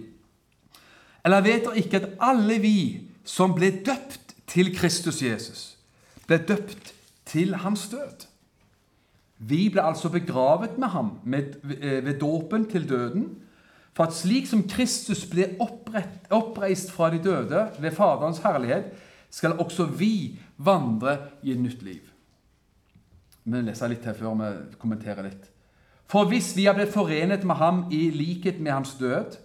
[1.24, 2.76] Eller vet dere ikke at alle vi
[3.24, 5.62] som ble døpt til Kristus Jesus,
[6.28, 6.92] ble døpt
[7.30, 8.26] til hans død?
[9.44, 13.32] Vi ble altså begravet med ham eh, ved dåpen til døden,
[13.94, 18.90] for at slik som Kristus ble opprett, oppreist fra de døde ved Faderens herlighet,
[19.30, 22.02] skal også vi vandre i et nytt liv.
[23.44, 25.50] Vi leser litt her før vi kommenterer litt.
[26.10, 29.38] For hvis vi har blitt forenet med ham i likhet med hans død,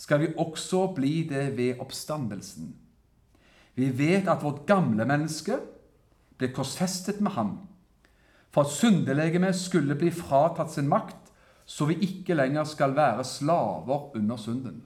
[0.00, 2.72] skal vi også bli det ved oppstandelsen.
[3.76, 5.58] Vi vet at vårt gamle menneske
[6.40, 7.52] ble korsfestet med ham,
[8.50, 11.19] for at syndelegemet skulle bli fratatt sin makt,
[11.70, 14.82] så vi ikke lenger skal være slaver under synden.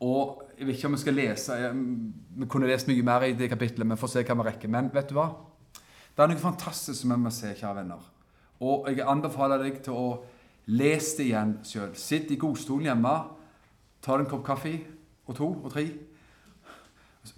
[0.00, 1.54] Og Jeg vet ikke om vi skal lese
[2.36, 4.68] Vi kunne lest mye mer i det kapitlet, men får se hva vi rekker.
[4.72, 5.26] Men vet du hva?
[6.16, 8.06] Det er noe fantastisk som vi må se, kjære venner.
[8.64, 10.06] Og jeg anbefaler deg til å
[10.72, 11.92] lese det igjen sjøl.
[12.00, 13.12] Sitt i godstolen hjemme,
[14.00, 14.72] ta en kopp kaffe
[15.26, 15.84] og to og tre,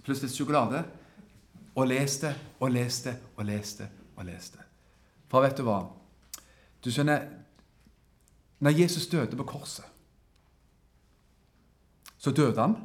[0.05, 0.85] pluss litt sjokolade,
[1.75, 4.65] og les det og les det og les det og les det.
[5.27, 5.81] For vet du hva?
[6.79, 7.27] Du skjønner,
[8.59, 9.85] når Jesus døde på korset,
[12.17, 12.75] så døde han.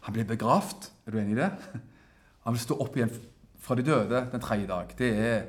[0.00, 0.88] Han ble begravd.
[1.06, 1.50] Er du enig i det?
[2.44, 3.12] Han vil stå opp igjen
[3.60, 4.90] fra de døde den tredje dag.
[4.98, 5.44] Det er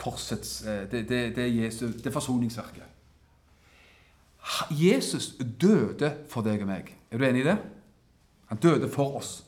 [0.00, 2.86] korsets eh, Det, det, det er, Jesu, det er forsoningsverket.
[4.70, 6.94] Jesus døde for deg og meg.
[7.10, 7.58] Er du enig i det?
[8.48, 9.44] Han døde for oss.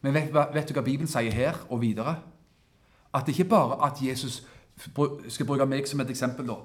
[0.00, 2.16] Men vet, vet du hva Bibelen sier her og videre?
[3.14, 4.42] At det ikke bare at Jesus
[5.28, 6.46] skal bruke meg som et eksempel.
[6.46, 6.58] da.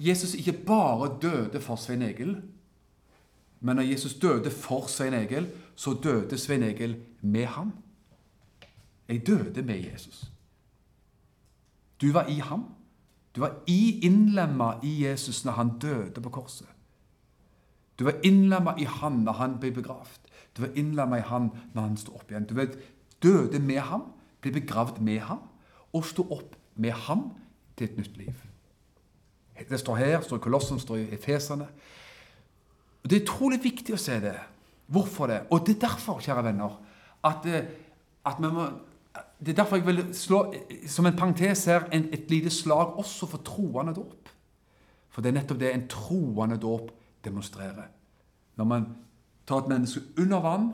[0.00, 2.38] Jesus ikke bare døde for Svein Egil,
[3.60, 7.72] men når Jesus døde for Svein Egil, så døde Svein Egil med ham.
[9.08, 10.32] Jeg døde med Jesus.
[12.00, 12.64] Du var i ham.
[13.36, 16.66] Du var i innlemma i Jesus når han døde på korset.
[17.98, 20.30] Du var innlemma i han når han ble begravd.
[20.56, 22.48] Du var innlemma i han når han sto opp igjen.
[22.48, 22.56] Du
[23.22, 24.08] døde med ham,
[24.40, 25.44] ble begravd med ham
[25.92, 27.30] og sto opp med ham
[27.76, 28.49] til et nytt liv.
[29.68, 31.66] Det står her, står i Kolossen, står i Efesene.
[33.02, 34.36] Det er utrolig viktig å se det.
[34.90, 35.40] Hvorfor det?
[35.50, 36.78] Og det er derfor, kjære venner,
[37.24, 37.66] at, eh,
[38.26, 38.70] at vi må
[39.40, 40.54] Det er derfor jeg vil slå
[40.86, 44.28] som en parentes her en, et lite slag også for troende dåp.
[45.08, 46.90] For det er nettopp det en troende dåp
[47.24, 47.88] demonstrerer.
[48.56, 48.86] Når man
[49.46, 50.68] tar et menneske under vann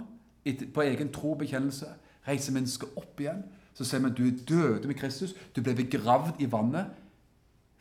[0.75, 1.87] på egen tro og bekjennelse,
[2.29, 5.75] reiser mennesket opp igjen, så ser man at du er døde med Kristus, du ble
[5.75, 6.91] begravd i vannet,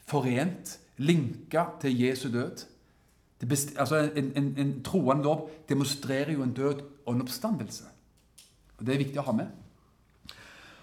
[0.06, 2.66] forent, linka til Jesu død.
[3.78, 7.84] altså En, en, en troende dåp demonstrerer jo en død og en oppstandelse.
[8.78, 9.48] Og Det er viktig å ha med.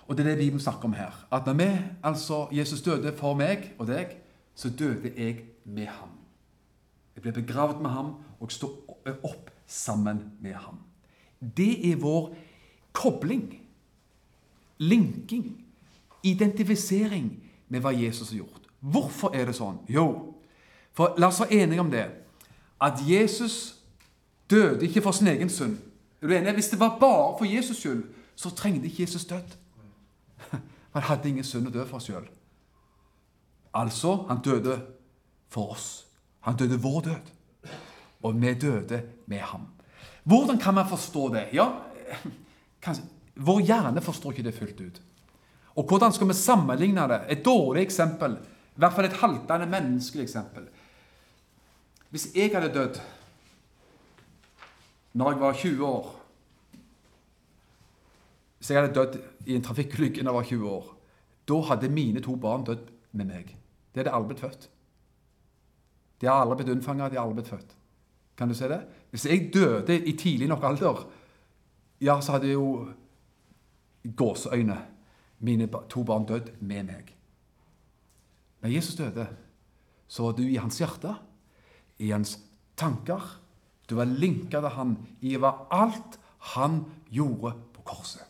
[0.09, 1.27] Og det er det Bibelen snakker om her.
[1.33, 1.69] At når vi,
[2.03, 4.17] altså Jesus døde for meg og deg,
[4.55, 6.09] så døde jeg med ham.
[7.15, 8.69] Jeg ble begravd med ham og sto
[9.07, 10.81] opp sammen med ham.
[11.41, 12.35] Det er vår
[12.93, 13.61] kobling,
[14.79, 15.65] linking,
[16.23, 17.33] identifisering
[17.69, 18.62] med hva Jesus har gjort.
[18.83, 19.79] Hvorfor er det sånn?
[19.91, 20.35] Jo,
[20.93, 22.09] for la oss være enige om det.
[22.83, 23.79] At Jesus
[24.51, 25.79] døde ikke for sin egen synd.
[26.23, 26.57] Er du enig?
[26.59, 28.03] Hvis det var bare for Jesus skyld,
[28.37, 29.55] så trengte ikke Jesus død.
[30.95, 32.27] Han hadde ingen synd å dø for sjøl.
[33.73, 34.75] Altså, han døde
[35.49, 36.05] for oss.
[36.45, 37.31] Han døde vår død.
[38.23, 39.63] Og vi døde med ham.
[40.25, 41.47] Hvordan kan man forstå det?
[41.57, 41.71] Ja,
[42.85, 43.05] kanskje,
[43.35, 45.01] Vår hjerne forstår ikke det fullt ut.
[45.81, 47.21] Og hvordan skal vi sammenligne det?
[47.33, 48.37] Et dårlig eksempel,
[48.73, 50.69] i hvert fall et haltende menneskelig eksempel.
[52.11, 53.01] Hvis jeg hadde dødd
[55.13, 56.11] når jeg var 20 år
[58.59, 59.17] Hvis jeg hadde dødd
[59.47, 60.91] i en trafikkulykke da jeg var 20 år,
[61.49, 63.49] da hadde mine to barn dødd med meg.
[63.91, 64.69] Det hadde alle blitt født.
[66.21, 67.75] De har alle blitt unnfanga, de har alle blitt født.
[68.39, 68.79] Kan du se det?
[69.11, 71.03] Hvis jeg døde i tidlig nok alder,
[72.01, 72.89] ja, så hadde jo
[74.17, 74.79] gåseøyne
[75.41, 77.13] mine to barn dødd med meg.
[78.63, 79.27] Når Jesus døde,
[80.09, 81.15] så var du i hans hjerte,
[81.99, 82.37] i hans
[82.77, 83.41] tanker.
[83.91, 86.19] Du var linka til han i hva alt
[86.55, 88.25] han gjorde på korset.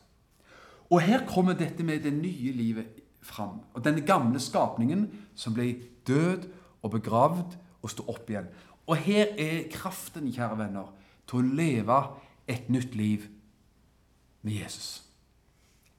[0.93, 3.61] Og her kommer dette med det nye livet fram.
[3.72, 5.74] Og denne gamle skapningen som ble
[6.07, 6.49] død
[6.83, 8.51] og begravd og sto opp igjen.
[8.87, 10.91] Og her er kraften, kjære venner,
[11.28, 11.99] til å leve
[12.51, 13.28] et nytt liv
[14.43, 15.03] med Jesus.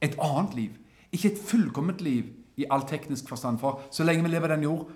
[0.04, 0.78] Et annet liv.
[1.16, 3.60] Ikke et fullkomment liv i all teknisk forstand.
[3.60, 4.92] For så lenge vi lever den jord,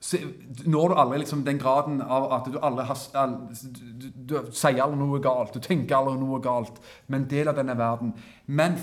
[0.00, 0.16] så
[0.64, 4.96] når du aldri liksom den graden av at du aldri har du, du, sier aldri
[4.96, 6.80] noe galt, du tenker aldri noe galt,
[7.12, 8.14] men del av denne verden.
[8.46, 8.78] Men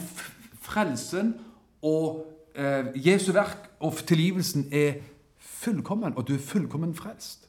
[0.61, 1.33] frelsen
[1.81, 2.21] og
[2.53, 5.01] eh, Jesu verk og tilgivelsen er
[5.41, 7.47] fullkommen, og du er fullkommen frelst.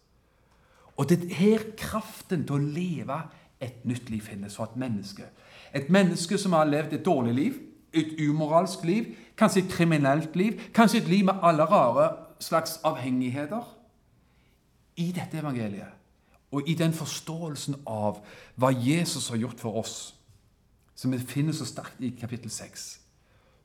[0.96, 3.20] Og det er her kraften til å leve
[3.60, 5.28] et nytt liv finnes for et menneske.
[5.74, 7.60] Et menneske som har levd et dårlig liv,
[7.92, 12.10] et umoralsk liv, kanskje et kriminelt liv, kanskje et liv med alle rare
[12.40, 13.62] slags avhengigheter.
[14.98, 15.94] I dette evangeliet
[16.52, 18.22] og i den forståelsen av
[18.56, 20.14] hva Jesus har gjort for oss,
[20.96, 22.86] som vi finner så sterkt i kapittel 6,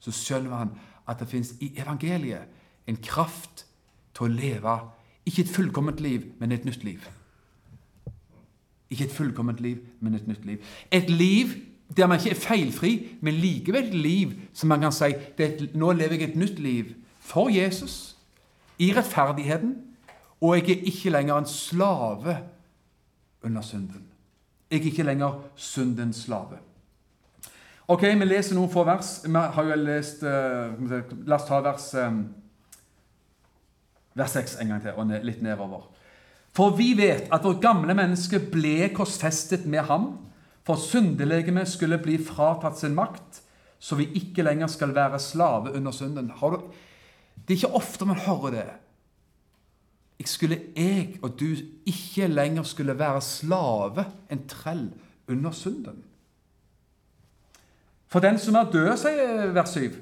[0.04, 0.74] så skjønner han
[1.08, 2.52] at det finnes i evangeliet
[2.88, 3.66] en kraft
[4.14, 4.76] til å leve
[5.26, 7.06] ikke et fullkomment liv, men et nytt liv.
[8.92, 10.74] Ikke et fullkomment liv, men et nytt liv.
[10.92, 11.56] Et liv
[11.98, 15.92] der man ikke er feilfri, men likevel et liv som man kan si et, nå
[15.92, 18.16] lever jeg et nytt liv for Jesus
[18.80, 19.76] i rettferdigheten,
[20.42, 22.38] og jeg er ikke lenger en slave
[23.44, 24.04] under synden.
[24.72, 26.60] Jeg er ikke lenger syndens slave.
[27.88, 29.22] Ok, Vi leser noen få vers.
[29.26, 32.22] Vi har jo lest, uh, La oss ta vers, um,
[34.16, 35.90] vers 6 en gang til, og litt nedover.
[36.56, 40.12] For vi vet at vårt gamle menneske ble korsfestet med ham,
[40.64, 43.42] for syndelegemet skulle bli fratatt sin makt,
[43.80, 46.32] så vi ikke lenger skal være slave under synden.
[47.48, 48.70] Det er ikke ofte man hører det.
[50.20, 51.46] Jeg skulle jeg og du
[51.86, 54.92] ikke lenger skulle være slave, en trell,
[55.28, 56.04] under synden.
[58.08, 59.96] For den som er død, sier vers 7,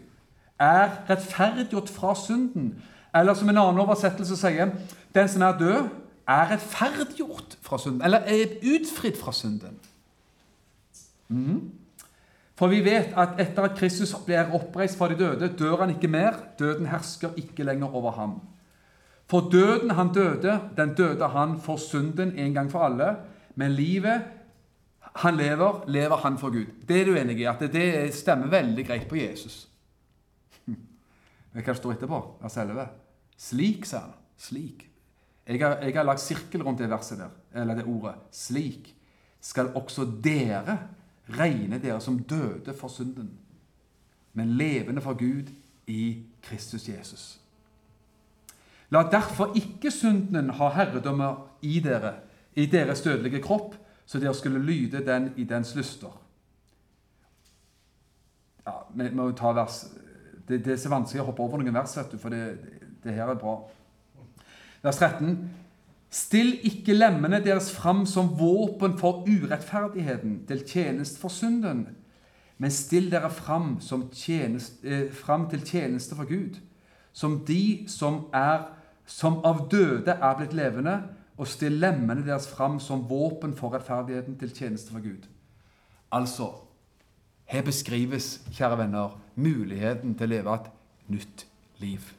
[0.60, 2.74] er rettferdiggjort fra synden.
[3.16, 4.74] Eller som en annen oversettelse sier,
[5.16, 5.90] den som er død,
[6.28, 8.02] er rettferdiggjort fra synden.
[8.02, 9.80] Eller er utfridd fra synden.
[11.32, 11.62] Mm.
[12.60, 16.12] For vi vet at etter at Kristus blir oppreist fra de døde, dør han ikke
[16.12, 16.38] mer.
[16.60, 18.36] Døden hersker ikke lenger over ham.
[19.32, 23.16] For døden han døde, den døde han for synden en gang for alle.
[23.56, 24.28] Men livet
[25.16, 26.70] han lever, lever han for Gud.
[26.88, 27.48] Det er du enig i?
[27.50, 29.68] At det stemmer veldig greit på Jesus.
[31.52, 32.20] Hva står etterpå?
[32.44, 32.86] Av selve?
[33.42, 34.16] Slik, sa han.
[34.40, 34.86] Slik.
[35.48, 38.14] Jeg har, jeg har lagt sirkel rundt det verset der, eller det ordet.
[38.32, 38.94] Slik
[39.42, 40.78] skal også dere
[41.30, 43.32] regner dere som døde for synden,
[44.34, 45.52] men levende for Gud
[45.88, 47.42] i Kristus Jesus.
[48.90, 52.14] La derfor ikke synden ha herredømme i dere,
[52.56, 56.22] i deres dødelige kropp, så dere skulle lyde den i dens lyster.
[58.68, 59.86] Ja, Vi må ta vers
[60.48, 62.58] det, det, er så vanskelig å hoppe over noen vers, vet du, for det,
[63.04, 63.56] det her er bra.
[64.84, 65.38] Vers 13.
[66.12, 71.86] Still ikke lemmene deres fram som våpen for urettferdigheten, til tjeneste for synden,
[72.58, 73.80] men still dere fram,
[74.12, 76.60] tjenest, eh, fram til tjeneste for Gud,
[77.14, 78.68] som de som, er,
[79.06, 81.00] som av døde er blitt levende,
[81.38, 85.26] og still lemmene deres fram som våpen for rettferdigheten til tjeneste for Gud.
[86.12, 86.52] Altså,
[87.46, 90.72] her beskrives, kjære venner, muligheten til å leve et
[91.08, 91.48] nytt
[91.80, 92.14] liv.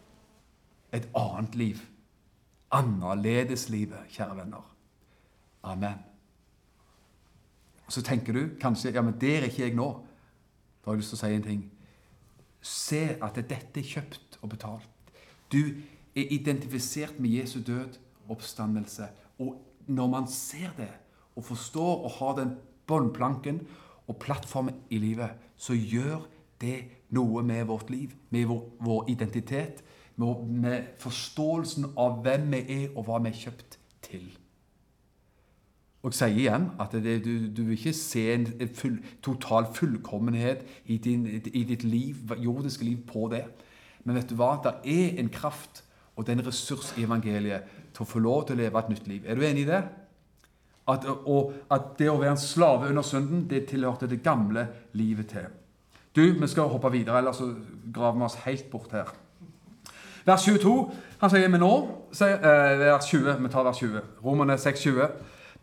[0.92, 1.91] Et annet liv
[2.72, 4.64] annerledeslivet, kjære venner.
[5.62, 6.00] Amen.
[7.88, 9.90] Så tenker du kanskje ja, men der er ikke jeg nå.
[10.80, 11.62] Da har jeg lyst til å si en ting.
[12.62, 15.12] Se at dette er kjøpt og betalt.
[15.52, 15.60] Du
[16.16, 17.98] er identifisert med Jesu død,
[18.32, 19.08] oppstandelse.
[19.38, 20.90] Og når man ser det,
[21.36, 22.56] og forstår og har den
[22.86, 23.62] båndplanken
[24.08, 26.26] og plattformen i livet, så gjør
[26.60, 26.78] det
[27.16, 29.82] noe med vårt liv, med vår, vår identitet,
[30.16, 34.26] med forståelsen av hvem vi er, og hva vi er kjøpt til.
[36.02, 40.64] Og jeg sier igjen at det, du, du, vil ikke se en full, total fullkommenhet
[40.90, 43.44] i, din, i, ditt liv, jordiske liv på det.
[44.02, 44.56] Men vet du hva?
[44.64, 45.84] Det er en kraft
[46.16, 48.90] og det er en ressurs i evangeliet til å få lov til å leve et
[48.92, 49.24] nytt liv.
[49.26, 49.80] Er du enig i det?
[50.92, 54.66] At, og at det å være en slave under synden, det tilhørte det gamle
[54.98, 55.46] livet til.
[56.12, 57.48] Du, vi skal hoppe videre, ellers så
[57.94, 59.12] graver vi oss helt bort her.
[60.26, 60.90] Vers 22
[61.22, 61.74] han sier vi nå,
[62.20, 65.08] eh, vers 20, vi tar vers 20, Romerne 6, 20.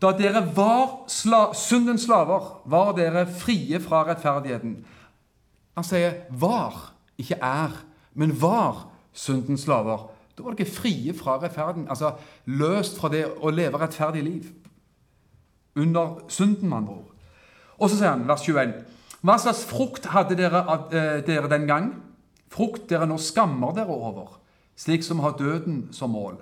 [0.00, 4.78] Da dere var sla, syndens slaver, var dere frie fra rettferdigheten.
[5.76, 7.84] Han sier 'var', ikke 'er',
[8.14, 10.10] men 'var' syndens slaver.
[10.38, 12.12] Da var dere frie fra rettferdigheten, altså
[12.46, 14.44] løst fra det å leve rettferdig liv.
[15.76, 17.10] under synden, med andre ord.
[17.78, 18.72] Og så sier han, vers 21,
[19.22, 21.94] hva slags frukt hadde dere, eh, dere den gang?
[22.48, 24.39] Frukt dere nå skammer dere over,
[24.80, 26.40] slik som har døden som mål.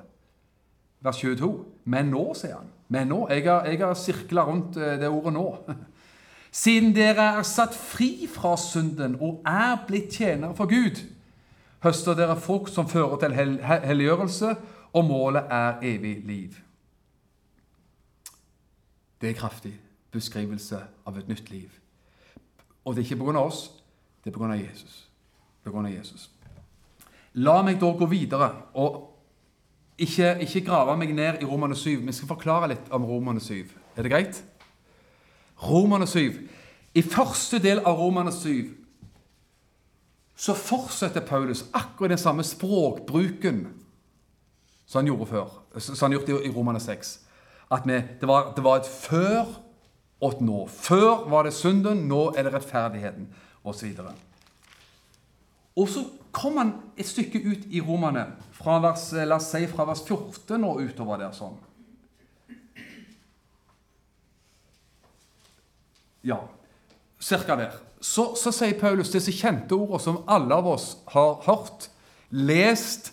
[1.03, 1.64] Vers 22.
[1.84, 2.70] Men nå, sier han.
[2.89, 3.24] Men nå.
[3.30, 5.47] Jeg har, jeg har sirkla rundt eh, det ordet nå.
[6.62, 11.03] Siden dere er satt fri fra synden og er blitt tjenere for Gud,
[11.84, 14.55] høster dere frukt som fører til hel helliggjørelse,
[14.97, 16.57] og målet er evig liv.
[19.20, 19.74] Det er kraftig
[20.14, 21.68] beskrivelse av et nytt liv.
[22.84, 23.45] Og det er ikke pga.
[23.45, 23.68] oss,
[24.24, 24.57] det er pga.
[24.57, 25.05] Jesus.
[25.62, 26.30] På grunn av Jesus.
[27.34, 29.04] La meg da gå videre og
[29.98, 32.06] ikke, ikke grave meg ned i Romane 7.
[32.06, 33.66] Vi skal forklare litt om Romane 7.
[33.96, 34.44] Er det greit?
[35.62, 36.38] Romane 7.
[36.94, 38.74] I første del av Romane 7
[40.38, 43.64] så fortsetter Paulus akkurat den samme språkbruken
[44.86, 45.48] som han gjorde før,
[45.78, 47.10] som han gjorde i Romane 6.
[47.74, 49.50] At vi, det, var, det var et før
[50.20, 50.62] og et nå.
[50.66, 53.28] Før var det synden, nå er det rettferdigheten,
[53.64, 53.98] osv.
[55.76, 58.26] Og så kom han et stykke ut i Romane,
[58.58, 61.32] fra vers, la oss si fra vers 14 og utover der.
[61.32, 61.56] sånn.
[66.26, 66.40] Ja,
[67.18, 67.76] cirka der.
[68.00, 71.88] Så, så sier Paulus disse kjente ordene som alle av oss har hørt,
[72.30, 73.12] lest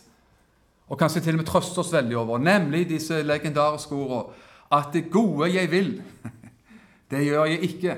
[0.86, 4.44] og kanskje til og med trøster oss veldig over, nemlig disse legendariske ordene
[4.76, 5.92] at det gode jeg vil,
[7.12, 7.96] det gjør jeg ikke.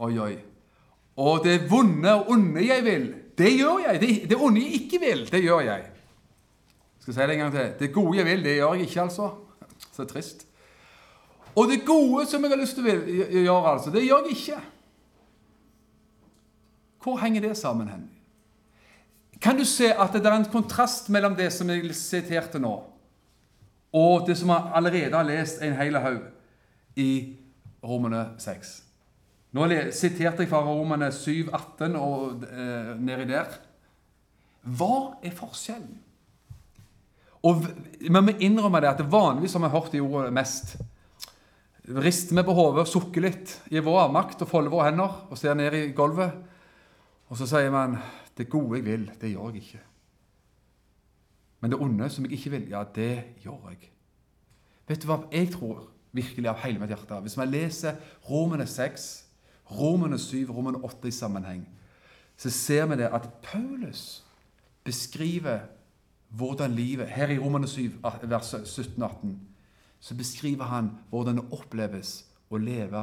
[0.00, 0.34] Oi, oi.
[1.20, 3.08] Og det vonde og onde jeg vil,
[3.40, 4.00] det gjør jeg.
[4.02, 5.88] Det, det onde jeg ikke vil, det gjør jeg.
[7.00, 7.72] Jeg skal si det en gang til.
[7.80, 9.30] Det gode jeg vil, det gjør jeg ikke, altså.
[9.92, 10.44] Så trist.
[11.56, 14.60] Og det gode som jeg har lyst til å gjøre, altså, det gjør jeg ikke.
[17.00, 18.04] Hvor henger det sammen hen?
[19.40, 22.74] Kan du se at det er en kontrast mellom det som jeg siterte nå,
[23.96, 26.20] og det som jeg allerede har lest en hel haug
[27.00, 27.10] i
[27.82, 28.89] Romene 6?
[29.56, 33.50] Nå siterte jeg fra Romene 7, 18 og eh, nedi der.
[34.62, 35.98] Hva er forskjellen?
[37.48, 37.64] Og
[38.00, 40.76] Vi må innrømme det at vanligvis har vi hørt de ordene mest
[41.96, 45.56] rister vi på hodet sukker litt i vår avmakt og folder våre hender og ser
[45.58, 46.34] ned i gulvet.
[47.30, 47.98] Og så sier man
[48.36, 49.86] 'Det gode jeg vil, det gjør jeg ikke'.
[51.60, 53.90] Men det onde som jeg ikke vil, ja, det gjør jeg.
[54.88, 57.20] Vet du hva jeg tror virkelig av hele mitt hjerte?
[57.20, 57.96] Hvis vi leser
[58.30, 59.19] Romene 6,
[59.70, 61.68] Romene 7, Romene 8 i sammenheng,
[62.36, 64.24] så ser vi det at Paulus
[64.84, 65.60] beskriver
[66.28, 67.90] hvordan livet Her i Romene 7,
[68.22, 69.50] vers 17-18
[70.00, 73.02] så beskriver han hvordan det oppleves å leve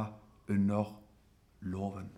[0.50, 0.90] under
[1.60, 2.08] loven.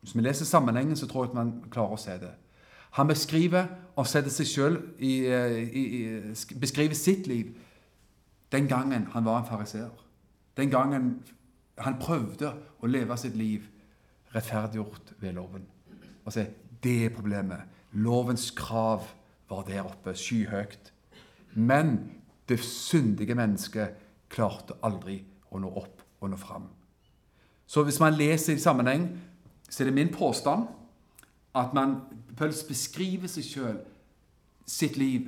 [0.00, 2.34] Hvis vi leser sammenhengen, så tror jeg at man klarer å se det.
[3.00, 7.56] Han beskriver og setter seg selv i, eh, i, i, beskriver sitt liv
[8.52, 10.04] den gangen han var en fariseer.
[10.56, 11.22] Den gangen
[11.78, 13.66] han prøvde å leve sitt liv
[14.34, 15.66] rettferdiggjort ved loven.
[16.24, 16.46] Og se,
[16.82, 17.58] Det er problemet.
[17.92, 19.02] Lovens krav
[19.48, 20.92] var der oppe, skyhøyt.
[21.54, 22.12] Men
[22.48, 23.96] det syndige mennesket
[24.30, 26.68] klarte aldri å nå opp og nå fram.
[27.66, 29.08] Så hvis man leser i sammenheng,
[29.68, 30.68] så er det min påstand
[31.54, 32.00] at man
[32.38, 33.78] Pøls beskriver seg sjøl,
[34.68, 35.24] sitt liv,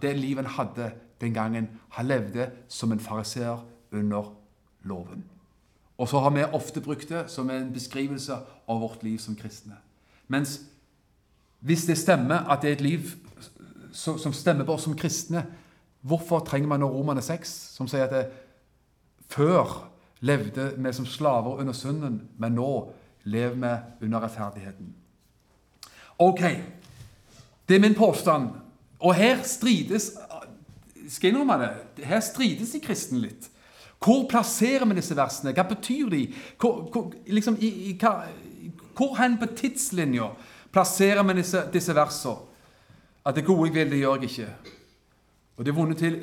[0.00, 1.66] det livet han hadde den gangen
[1.96, 4.28] han levde som en fariseer under
[4.84, 5.24] loven.
[5.98, 8.36] Og så har vi ofte brukt det som en beskrivelse
[8.68, 9.76] av vårt liv som kristne.
[10.28, 10.60] Mens
[11.64, 13.12] hvis det stemmer at det er et liv
[13.94, 15.44] som stemmer på oss som kristne,
[16.04, 18.24] Hvorfor trenger man nå Romane 6, som sier at det,
[19.32, 19.86] før
[20.20, 22.68] levde vi som slaver under synden, men nå
[23.24, 24.90] lever vi under rettferdigheten?
[26.20, 26.42] Ok,
[27.68, 28.50] det er min påstand.
[29.00, 30.10] Og her strides
[31.08, 33.48] skal jeg innrømme det, her strides de kristne litt.
[34.04, 35.54] Hvor plasserer vi disse versene?
[35.56, 36.24] Hva betyr de?
[36.60, 38.26] Hvor, hvor, liksom, i, i, hva,
[38.96, 40.28] hvor hen på tidslinja
[40.74, 42.50] plasserer vi disse, disse versene?
[43.24, 44.74] At det gode jeg vil, det gjør jeg ikke.
[45.56, 46.18] Og det, vonde til,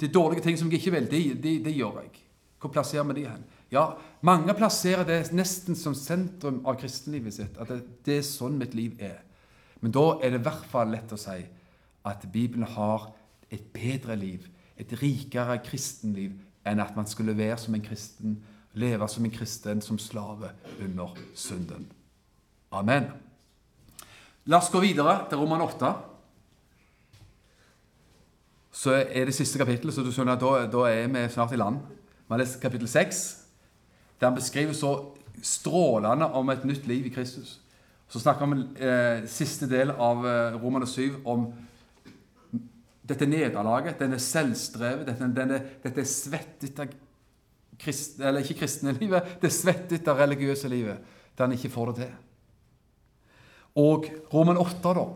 [0.00, 2.22] det dårlige ting som jeg ikke vil, det, det, det gjør jeg.
[2.60, 3.44] Hvor plasserer vi de hen?
[3.72, 3.84] Ja,
[4.20, 7.56] Mange plasserer det nesten som sentrum av kristenlivet sitt.
[7.60, 9.22] At det, det er sånn mitt liv er.
[9.80, 11.38] Men da er det i hvert fall lett å si
[12.08, 13.10] at Bibelen har
[13.52, 14.44] et bedre liv,
[14.80, 16.36] et rikere kristenliv,
[16.66, 18.38] enn at man skulle være som en kristen,
[18.74, 20.52] leve som en kristen, som slave
[20.82, 21.88] under synden.
[22.72, 23.10] Amen.
[24.46, 25.94] La oss gå videre til Roman 8
[28.80, 31.58] så er det siste kapittelet, så du skjønner at da, da er vi snart i
[31.58, 31.82] land.
[31.82, 33.18] Vi har lest kapittel 6,
[34.20, 34.92] der han beskriver så
[35.42, 37.58] strålende om et nytt liv i Kristus.
[38.08, 41.50] Så snakker vi om eh, siste del av eh, Romane 7 om
[43.10, 46.92] dette nederlaget, denne selvstrevet, dette, denne, dette svettet av
[47.80, 51.00] krist, eller ikke kristne livet, det svettete, religiøse livet,
[51.36, 52.14] der han ikke får det til.
[53.80, 55.06] Og Roman 8, da.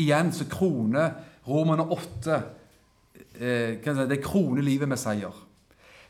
[0.00, 1.10] Igjen så kroner
[1.44, 2.36] Roman 8
[3.36, 5.34] eh, Det kroner livet med seier.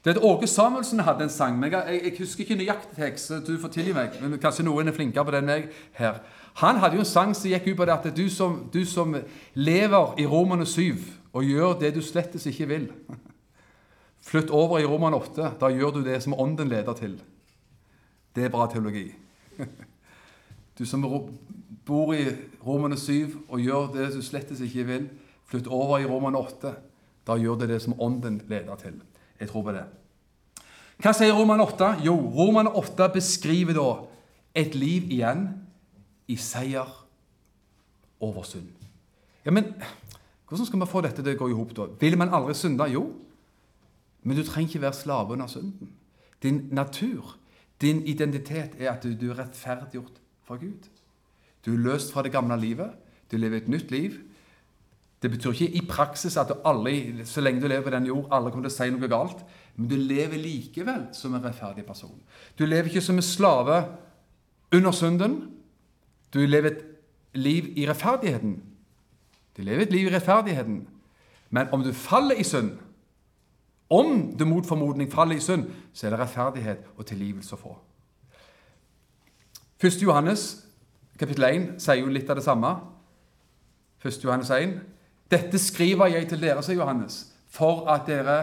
[0.05, 1.59] Det er at Åge Samuelsen hadde en sang.
[1.59, 4.19] men jeg, jeg, husker ikke nøyaktig tekst, du får tilgi meg.
[4.21, 6.21] men Kanskje noen er flinkere på det enn meg her.
[6.63, 9.17] Han hadde jo en sang som gikk ut på det at du som, du som
[9.55, 11.01] lever i Romane 7
[11.35, 12.91] og gjør det du slettes ikke vil
[14.25, 15.51] Flytt over i Romane 8.
[15.61, 17.19] Da gjør du det som Ånden leder til.
[18.35, 19.11] Det er bra teologi.
[20.79, 21.05] Du som
[21.87, 22.25] bor i
[22.67, 25.05] Romane 7 og gjør det du slettes ikke vil,
[25.47, 26.73] flytt over i Romane 8.
[27.29, 28.97] Da gjør du det som Ånden leder til.
[29.41, 29.85] Jeg tror på det.
[31.05, 31.93] Hva sier Roman 8?
[32.07, 33.89] Jo, Roman 8 beskriver da
[34.55, 35.49] et liv igjen
[36.29, 37.07] i seier
[38.20, 38.70] over synd.
[39.45, 39.75] Ja, men
[40.49, 41.89] hvordan skal vi få dette til å gå i hop, da?
[42.01, 42.87] Vil man aldri synde?
[42.93, 43.09] Jo.
[44.25, 45.91] Men du trenger ikke være slave under synden.
[46.43, 47.37] Din natur,
[47.81, 50.89] din identitet, er at du, er rettferdiggjort fra Gud.
[51.64, 52.93] Du er løst fra det gamle livet.
[53.31, 54.20] Du lever et nytt liv.
[55.22, 58.27] Det betyr ikke i praksis at du aldri, så lenge du lever på denne jord,
[58.29, 59.45] alle kommer til å si noe galt.
[59.77, 62.18] Men du lever likevel som en rettferdig person.
[62.59, 63.79] Du lever ikke som en slave
[64.72, 65.39] under synden.
[66.35, 66.85] Du lever et
[67.35, 68.62] liv i rettferdigheten.
[69.57, 70.89] Du lever et liv i rettferdigheten.
[71.51, 72.72] Men om du faller i synd,
[73.91, 77.76] om du mot formodning faller i synd, så er det rettferdighet og tilgivelse å få.
[79.85, 80.03] 1.
[80.03, 80.64] Johannes
[81.18, 82.72] kapittel 1 sier jo litt av det samme.
[84.03, 84.24] 1.
[84.24, 84.78] Johannes 1
[85.30, 88.39] dette skriver jeg til dere, sier Johannes, for at dere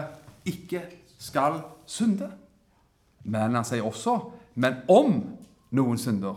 [0.48, 0.82] ikke
[1.20, 2.28] skal synde.
[3.24, 4.18] Men han sier også
[4.60, 5.14] men om
[5.72, 6.36] noen synder,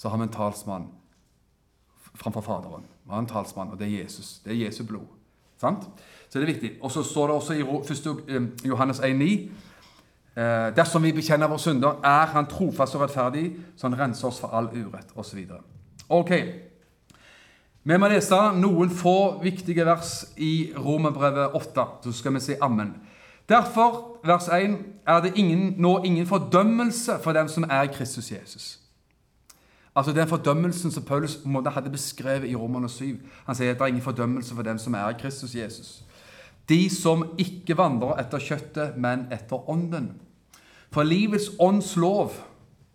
[0.00, 0.86] så har vi en talsmann
[2.14, 2.86] framfor Faderen.
[3.04, 4.40] Vi har en talsmann, og det er Jesus.
[4.44, 5.06] Det er Jesu blod.
[5.60, 5.84] Sant?
[6.28, 6.70] Så det er viktig.
[6.80, 8.06] Og så står det også i 1.
[8.28, 13.88] Eh, Johannes 1,9 eh, Dersom vi bekjenner våre synder, er Han trofast og rettferdig, så
[13.88, 15.46] Han renser oss for all urett, osv.
[16.08, 16.30] Ok,
[17.82, 21.86] vi må lese noen få viktige vers i Romerbrevet 8.
[22.04, 22.94] Så skal vi si ammen.
[23.48, 28.79] Derfor, vers 1, er det ingen, nå ingen fordømmelse for dem som er Kristus Jesus.
[29.96, 33.18] Altså Den fordømmelsen som Paulus hadde beskrevet i Romerne 7.
[33.46, 36.04] Han sier at det er ingen fordømmelse for dem som er Kristus Jesus.
[36.68, 40.12] De som ikke vandrer etter kjøttet, men etter ånden.
[40.90, 42.32] For livets ånds lov,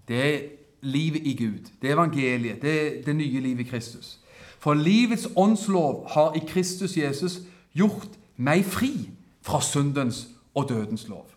[0.08, 0.40] det er
[0.82, 1.72] livet i Gud.
[1.82, 2.62] Det er evangeliet.
[2.62, 4.20] Det er det nye livet i Kristus.
[4.60, 7.40] For livets åndslov har i Kristus Jesus
[7.74, 9.10] gjort meg fri
[9.46, 11.28] fra syndens og dødens lov.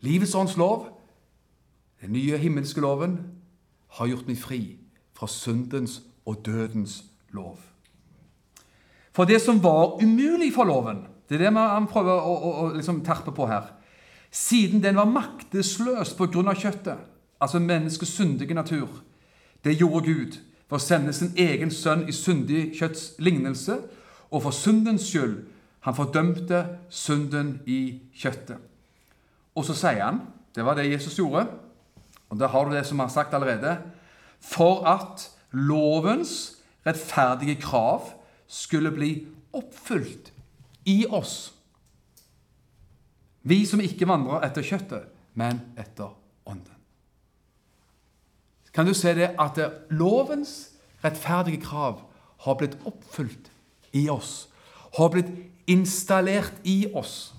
[0.00, 1.00] Livets åndslov,
[2.00, 3.18] den nye himmelske loven,
[3.98, 4.60] har gjort meg fri
[5.14, 7.02] fra syndens og dødens
[7.34, 7.58] lov.
[9.14, 12.68] For det som var umulig for loven, det er det han prøver å, å, å
[12.74, 13.70] liksom terpe på her
[14.34, 16.54] Siden den var maktesløs pga.
[16.58, 16.98] kjøttet,
[17.40, 18.88] altså menneskets syndige natur,
[19.64, 23.78] det gjorde Gud for å sende sin egen sønn i syndig kjøtts lignelse,
[24.30, 25.44] og for syndens skyld.
[25.86, 28.58] Han fordømte synden i kjøttet.
[29.54, 30.20] Og så sier han,
[30.56, 31.46] det var det Jesus gjorde,
[32.30, 33.76] og der har du det som vi har sagt allerede,
[34.40, 36.56] for at lovens
[36.86, 38.10] rettferdige krav
[38.46, 40.32] skulle bli oppfylt
[40.84, 41.54] i oss.
[43.42, 46.12] Vi som ikke vandrer etter kjøttet, men etter
[46.46, 46.74] ånden
[48.74, 49.58] kan du se det at
[49.94, 50.74] lovens
[51.04, 52.00] rettferdige krav
[52.42, 53.50] har blitt oppfylt
[53.94, 54.48] i oss.
[54.98, 55.30] Har blitt
[55.70, 57.34] installert i oss.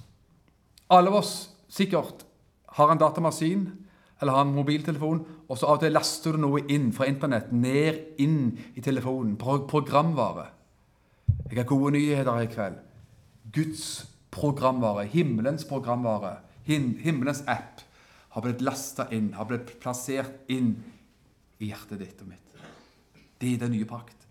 [0.89, 2.23] Alle oss sikkert
[2.77, 3.67] har en datamaskin
[4.25, 7.51] eller har en mobiltelefon, og så av og til laster du noe inn fra Internett
[7.53, 9.35] ned inn i telefonen.
[9.37, 10.47] Programvare.
[11.45, 12.79] Jeg har gode nyheter i kveld.
[13.53, 13.83] Guds
[14.33, 17.83] programvare, himmelens programvare, himmelens app,
[18.33, 20.73] har blitt lasta inn, har blitt plassert inn
[21.61, 22.57] i hjertet ditt og mitt.
[23.37, 24.25] Det er den nye pakt.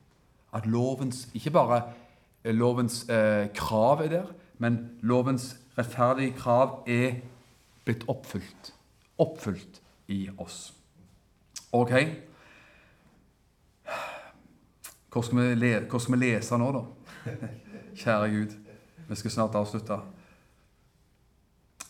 [0.55, 1.79] At lovens Ikke bare
[2.43, 7.23] eh, lovens eh, krav er der, men lovens rettferdige krav er
[7.87, 8.75] blitt oppfylt.
[9.23, 10.75] Oppfylt i oss.
[11.73, 11.93] Ok?
[15.13, 16.85] Hvor skal vi, hvor skal vi lese nå, da?
[18.01, 18.55] Kjære Gud,
[19.09, 19.99] vi skal snart avslutte.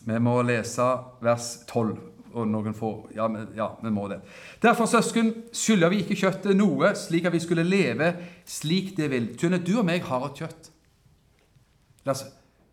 [0.05, 0.85] Vi må lese
[1.25, 1.95] vers 12
[2.35, 3.25] og noen få Ja,
[3.55, 4.19] ja, vi må det.
[4.61, 8.11] Derfor, søsken, skylder vi ikke kjøttet noe, slik at vi skulle leve
[8.45, 9.31] slik det vil.
[9.39, 10.69] Tune, du og meg har et kjøtt.
[12.05, 12.25] La oss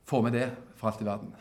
[0.09, 1.33] få med det for alt i verden.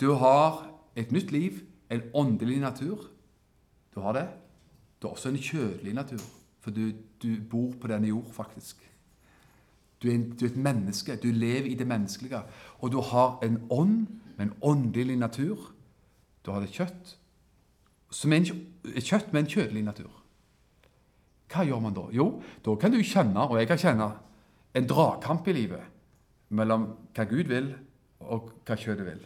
[0.00, 0.66] Du har
[0.98, 3.06] et nytt liv, en åndelig natur.
[3.94, 4.26] Du har det.
[5.00, 6.22] Du har også en kjødelig natur,
[6.60, 6.92] for du,
[7.22, 8.80] du bor på denne jord, faktisk.
[10.02, 11.16] Du er, en, du er, et menneske.
[11.16, 12.40] Du lever i det menneskelige.
[12.78, 14.06] Og du har en ånd
[14.36, 15.72] med en åndelig natur.
[16.46, 17.16] Du har det kjøtt,
[18.10, 18.44] som en,
[18.84, 20.12] kjøtt med en kjødelig natur.
[21.50, 22.06] Hva gjør man da?
[22.14, 22.26] Jo,
[22.64, 24.10] da kan du kjenne, og jeg kan kjenne,
[24.76, 25.82] en dragkamp i livet
[26.54, 26.86] mellom
[27.16, 27.72] hva Gud vil,
[28.20, 29.22] og hva kjøttet vil.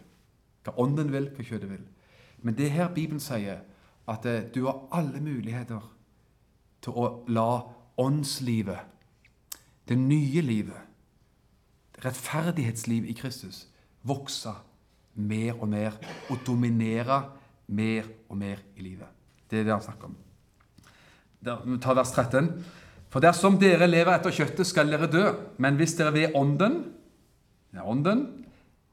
[0.65, 1.83] Hva ånden vil, hva kjøttet vil.
[2.41, 3.61] Men det er her Bibelen sier,
[4.09, 5.83] at eh, du har alle muligheter
[6.81, 7.49] til å la
[8.01, 8.87] åndslivet,
[9.89, 10.87] det nye livet,
[12.01, 13.65] rettferdighetslivet i Kristus,
[14.07, 14.53] vokse
[15.13, 15.97] mer og mer
[16.31, 17.21] og dominere
[17.71, 19.07] mer og mer i livet.
[19.49, 20.15] Det er det han snakker om.
[21.41, 22.49] Vi tar vers 13.
[23.11, 25.25] For dersom dere lever etter kjøttet, skal dere dø.
[25.59, 26.81] Men hvis dere ved ånden,
[27.75, 28.25] ja, ånden,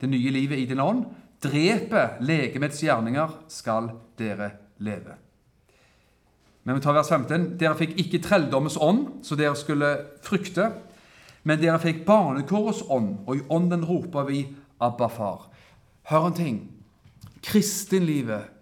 [0.00, 1.04] det nye livet i din ånd,
[1.42, 4.50] dreper legemets gjerninger, skal dere
[4.82, 5.16] leve.
[6.66, 7.54] Men vi tar vers 15.
[7.60, 9.92] Dere fikk ikke trelldommens ånd, så dere skulle
[10.24, 10.66] frykte.
[11.48, 14.42] Men dere fikk barnekårets ånd, og i ånden roper vi
[14.84, 15.48] Abba, far.
[16.10, 16.58] Hør en ting.
[17.42, 18.52] Kristenlivet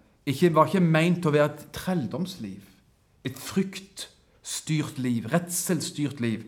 [0.55, 2.63] var ikke meint å være et trelldomsliv.
[3.27, 6.47] Et fryktstyrt liv, Redselsstyrt liv.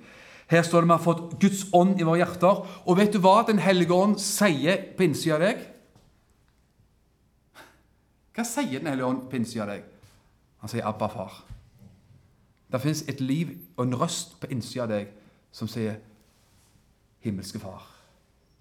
[0.50, 2.64] Her står det vi har fått Guds ånd i våre hjerter.
[2.88, 5.62] Og vet du hva Den hellige ånd sier på innsida av deg?
[8.36, 9.84] Hva sier Den hellige ånd på innsida av deg?
[10.60, 11.44] Han sier 'Abba, far'.
[12.72, 15.08] Det fins et liv og en røst på innsida av deg
[15.52, 15.96] som sier
[17.20, 17.88] 'Himmelske Far'.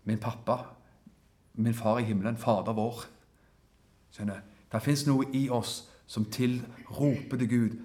[0.05, 0.65] Min pappa,
[1.55, 3.05] min far i himmelen, Fader vår.
[4.11, 4.41] Skjønner?
[4.73, 7.79] Det fins noe i oss som tilroper til Gud.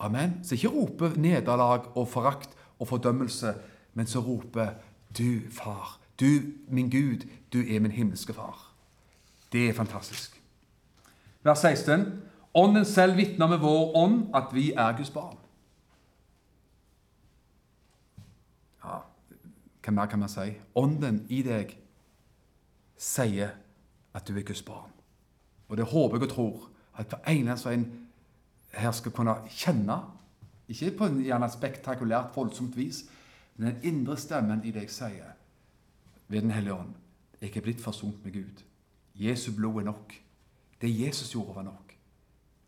[0.00, 0.44] Amen.
[0.44, 3.54] Så ikke roper nederlag og forakt og fordømmelse,
[3.94, 4.74] men så roper
[5.18, 6.00] du, far.
[6.20, 8.74] Du, min Gud, du er min himmelske far.
[9.52, 10.41] Det er fantastisk.
[11.42, 12.22] Vers 16.
[12.54, 15.38] Ånden selv vitner med vår ånd at vi er Guds barn.
[18.84, 19.00] Ja,
[19.82, 20.52] hva mer kan man si?
[20.78, 21.74] Ånden i deg
[23.00, 23.56] sier
[24.12, 24.92] at du er Guds barn.
[25.68, 26.68] Og det håper jeg og tror
[27.00, 27.86] at eneste en
[28.72, 29.96] her skal kunne kjenne,
[30.68, 33.02] ikke på en gjerne spektakulært, voldsomt vis,
[33.56, 35.34] men den indre stemmen i deg sier
[36.28, 36.94] ved Den hellige ånd
[37.42, 38.62] jeg er blitt forsont med Gud.
[39.18, 40.14] Jesu blod er nok.
[40.82, 41.96] Det Jesus gjorde, var nok.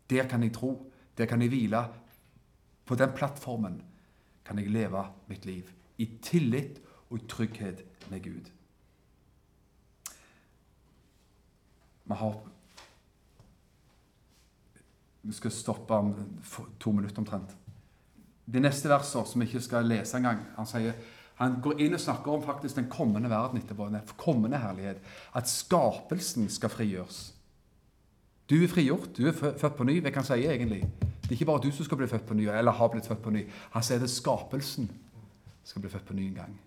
[0.09, 0.91] Der kan jeg tro.
[1.17, 1.85] Der kan jeg hvile.
[2.85, 3.81] På den plattformen
[4.45, 8.51] kan jeg leve mitt liv i tillit og trygghet med Gud.
[12.05, 12.41] Vi har
[15.21, 16.41] Vi skal stoppe om
[16.79, 17.57] to minutter omtrent.
[18.45, 20.93] De neste versene, som vi ikke skal lese engang Han sier
[21.35, 25.01] han går inn og snakker om faktisk den kommende verden etterpå, den kommende herlighet.
[25.35, 27.34] At skapelsen skal frigjøres.
[28.49, 29.97] Du er frigjort, du er født på ny.
[30.03, 30.83] Hva kan si egentlig?
[31.25, 33.23] Det er ikke bare du som skal bli født på ny, eller har blitt født
[33.23, 33.47] på ny.
[33.73, 34.91] Han sier det skapelsen
[35.65, 36.59] skal bli født på ny en gang.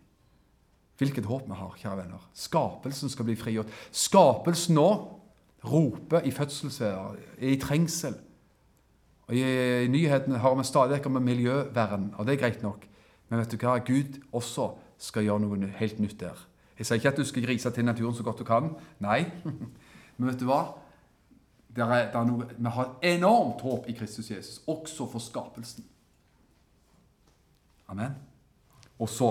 [0.98, 2.24] Hvilket håp vi har, kjære venner.
[2.34, 3.70] Skapelsen skal bli frigjort.
[3.94, 4.88] Skapelsen nå
[5.68, 8.16] roper i fødselsvær, er i trengsel.
[9.28, 9.44] Og I,
[9.84, 12.88] i nyhetene har vi stadig om miljøvern, og det er greit nok.
[13.28, 13.76] Men vet du hva?
[13.84, 16.42] Gud også skal gjøre noe helt nytt der.
[16.78, 18.72] Jeg sier ikke at du skal grise til naturen så godt du kan.
[19.02, 19.24] Nei.
[20.18, 20.62] Men vet du hva?
[21.78, 25.86] Det er, der er noe, vi har enormt håp i Kristus Jesus, også for skapelsen.
[27.88, 28.16] Amen.
[28.98, 29.30] Og så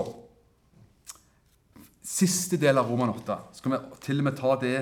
[2.08, 3.34] Siste del av Roman 8.
[3.52, 4.76] Skal vi til og med ta det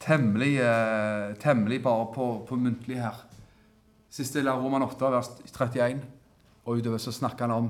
[0.00, 3.18] temmelig, eh, temmelig bare på, på muntlig her.
[4.08, 6.00] Siste del av Roman 8, vers 31.
[6.64, 7.68] Og utover så snakker han om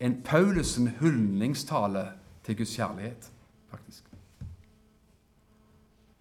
[0.00, 2.06] en Paulusen hyldningstale
[2.46, 3.28] til Guds kjærlighet,
[3.68, 4.07] faktisk.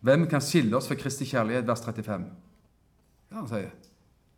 [0.06, 1.68] Hvem kan skille oss fra Kristi kjærlighet?
[1.68, 2.26] Vers 35.
[3.32, 3.72] Ja, han sier.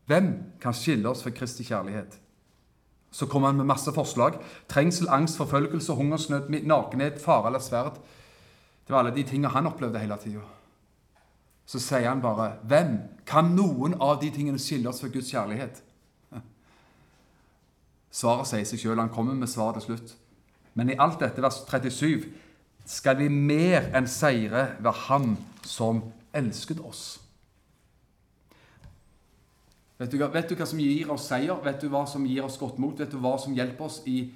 [0.10, 0.30] Hvem
[0.62, 2.20] kan skille oss fra Kristi kjærlighet?
[3.12, 4.40] Så kommer han med masse forslag.
[4.70, 8.00] Trengsel, angst, forfølgelse, hungersnød, nakenhet, fare eller sverd.
[8.88, 10.46] Det var alle de tingene han opplevde hele tida.
[11.66, 15.84] Så sier han bare Hvem kan noen av de tingene skille oss fra Guds kjærlighet?
[18.10, 18.98] Svaret sier seg sjøl.
[18.98, 20.16] Han kommer med svar til slutt.
[20.74, 22.26] Men i alt dette, vers 37
[22.90, 25.36] skal vi mer enn seire ved Han
[25.66, 26.02] som
[26.34, 27.20] elsket oss.
[30.00, 31.60] Vet du, vet du, hva som gir oss seier?
[31.64, 32.96] Vet du hva som gir oss godt mot?
[32.98, 34.30] Vet du hva som hjelper oss i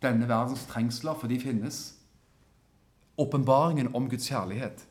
[0.00, 1.18] denne verdens trengsler?
[1.18, 1.80] For de finnes.
[3.20, 4.86] Åpenbaringen om Guds kjærlighet.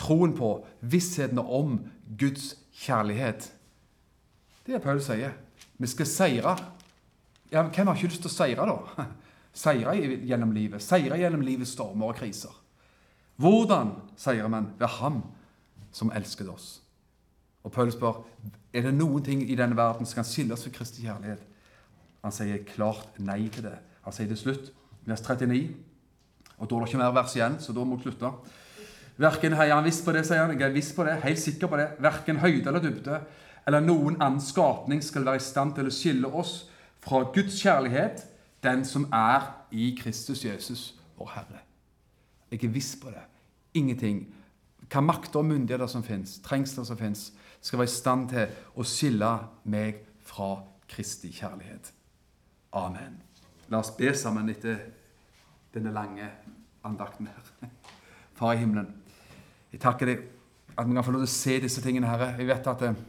[0.00, 1.80] Troen på, vissheten om
[2.16, 2.54] Guds
[2.86, 3.50] kjærlighet.
[4.64, 5.34] Det er det Paul sier.
[5.76, 6.54] Vi skal seire.
[7.50, 9.10] Ja, Hvem har ikke lyst til å seire, da?
[9.52, 10.82] Seire gjennom livet.
[10.82, 12.52] Seire gjennom livets stormer og kriser.
[13.40, 14.72] Hvordan seirer man?
[14.78, 15.22] Ved Ham
[15.92, 16.80] som elsket oss.
[17.64, 18.22] Og Paul spør
[18.72, 21.42] er det noen ting i denne verden som kan skille oss fra Kristi kjærlighet.
[22.22, 23.76] Han sier klart nei til det.
[24.04, 24.70] Han sier til slutt,
[25.08, 25.74] vers 39
[26.60, 28.30] Og da er det ikke mer vers igjen, så da må vi slutte.
[29.20, 30.52] Verken har han visst på det, sier han.
[30.52, 31.88] Jeg er viss på det, helt sikker på det.
[32.00, 33.20] Verken høyde eller dybde
[33.66, 36.54] eller noen annen skapning skal være i stand til å skille oss
[37.04, 38.24] fra Guds kjærlighet,
[38.62, 41.62] den som er i Kristus Jesus, vår Herre.
[42.50, 43.22] Jeg er viss på det.
[43.74, 44.26] Ingenting.
[44.90, 47.30] Hva makter og myndigheter som fins, trengsler som fins,
[47.60, 49.30] skal være i stand til å skille
[49.70, 50.56] meg fra
[50.90, 51.92] Kristi kjærlighet.
[52.72, 53.20] Amen.
[53.70, 54.80] La oss be sammen etter
[55.74, 56.26] denne lange
[56.84, 57.52] andakten her.
[58.38, 58.90] Far i himmelen,
[59.70, 60.26] jeg takker deg
[60.74, 62.32] at vi kan få lov til å se disse tingene, Herre.
[62.38, 63.00] Jeg vet at eh,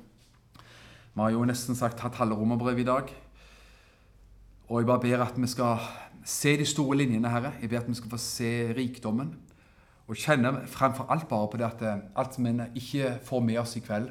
[1.15, 3.13] vi har jo nesten sagt hatt halve romerbrevet i dag.
[4.71, 5.81] Og jeg bare ber at vi skal
[6.23, 7.49] se de store linjene, Herre.
[7.59, 9.33] Jeg ber at vi skal få se rikdommen.
[10.07, 13.59] Og kjenne fremfor alt bare på det at eh, alt som en ikke får med
[13.59, 14.07] oss i kveld,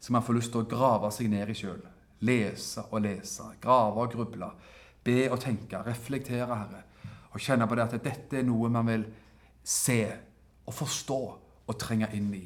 [0.00, 1.78] så man får lyst til å grave seg ned i sjøl.
[2.26, 4.50] Lese og lese, grave og gruble,
[5.06, 6.82] be og tenke, reflektere, Herre.
[7.30, 9.06] Og kjenne på det at dette er noe man vil
[9.62, 10.00] se
[10.66, 11.22] og forstå
[11.70, 12.44] og trenge inn i.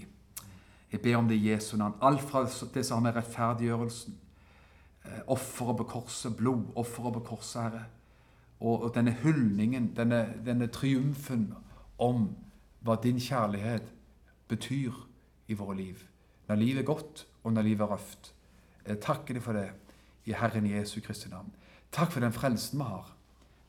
[0.93, 1.97] Jeg ber om det i Jesu navn.
[2.05, 4.21] Alt fra det som har med rettferdiggjørelsen,
[5.27, 7.85] offeret på korset, blodofferet på korset, Herre,
[8.61, 11.53] og, og denne hyldningen, denne, denne triumfen
[12.03, 12.29] om
[12.83, 13.93] hva din kjærlighet
[14.49, 14.95] betyr
[15.49, 16.03] i våre liv.
[16.49, 18.33] Når livet er godt, og når livet er røft.
[18.87, 19.69] Jeg takker deg for det
[20.29, 21.51] i Herren Jesu Kristi navn.
[21.93, 23.13] Takk for den frelsen vi har.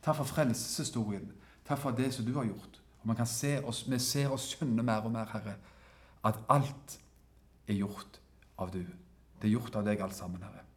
[0.02, 1.30] Takk for frelseshistorien.
[1.68, 2.80] Takk for det som du har gjort.
[3.04, 5.54] Og se oss, Vi ser og skjønner mer og mer, Herre,
[6.24, 6.98] at alt
[7.68, 8.20] er gjort
[8.58, 8.84] av du.
[9.40, 10.69] Det er gjort av deg alt sammen, Herre.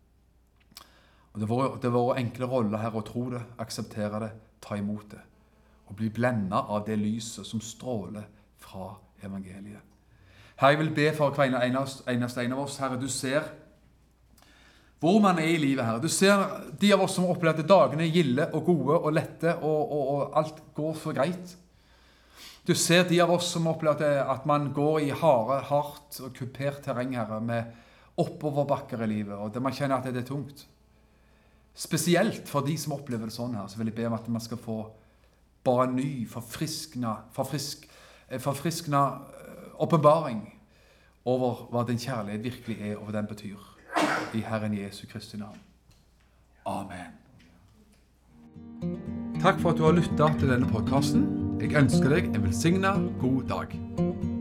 [1.33, 4.29] Det er vår enkle rolle, her å tro det, akseptere det,
[4.61, 5.21] ta imot det.
[5.89, 8.27] Og bli blenda av det lyset som stråler
[8.61, 8.91] fra
[9.25, 9.81] evangeliet.
[10.61, 12.77] Herre, jeg vil be for hver eneste en av oss.
[12.77, 13.49] Herre, du ser
[15.03, 15.83] hvor man er i livet.
[15.83, 15.99] Herre.
[15.99, 16.45] Du ser
[16.79, 20.03] de av oss som opplever at dagene er gilde og gode og lette, og, og,
[20.13, 21.55] og alt går så greit.
[22.63, 26.85] Du ser de av oss som opplever at man går i harde, hardt og kupert
[26.85, 27.73] terreng herre, med
[28.21, 30.67] oppoverbakker i livet, og man kjenner at det er tungt.
[31.73, 34.43] Spesielt for de som opplever det sånn her, så vil jeg be om at man
[34.43, 34.77] skal få
[35.65, 37.87] bare en ny, forfriskna, forfrisk,
[38.29, 39.03] eh, forfriskna
[39.39, 40.43] eh, åpenbaring
[41.25, 43.69] over hva din kjærlighet virkelig er, og hva den betyr.
[44.33, 45.59] I Herren Jesu Kristi navn.
[46.65, 47.19] Amen.
[49.41, 51.25] Takk for at du har lytta til denne podkasten.
[51.61, 54.32] Jeg ønsker deg en velsigna god dag.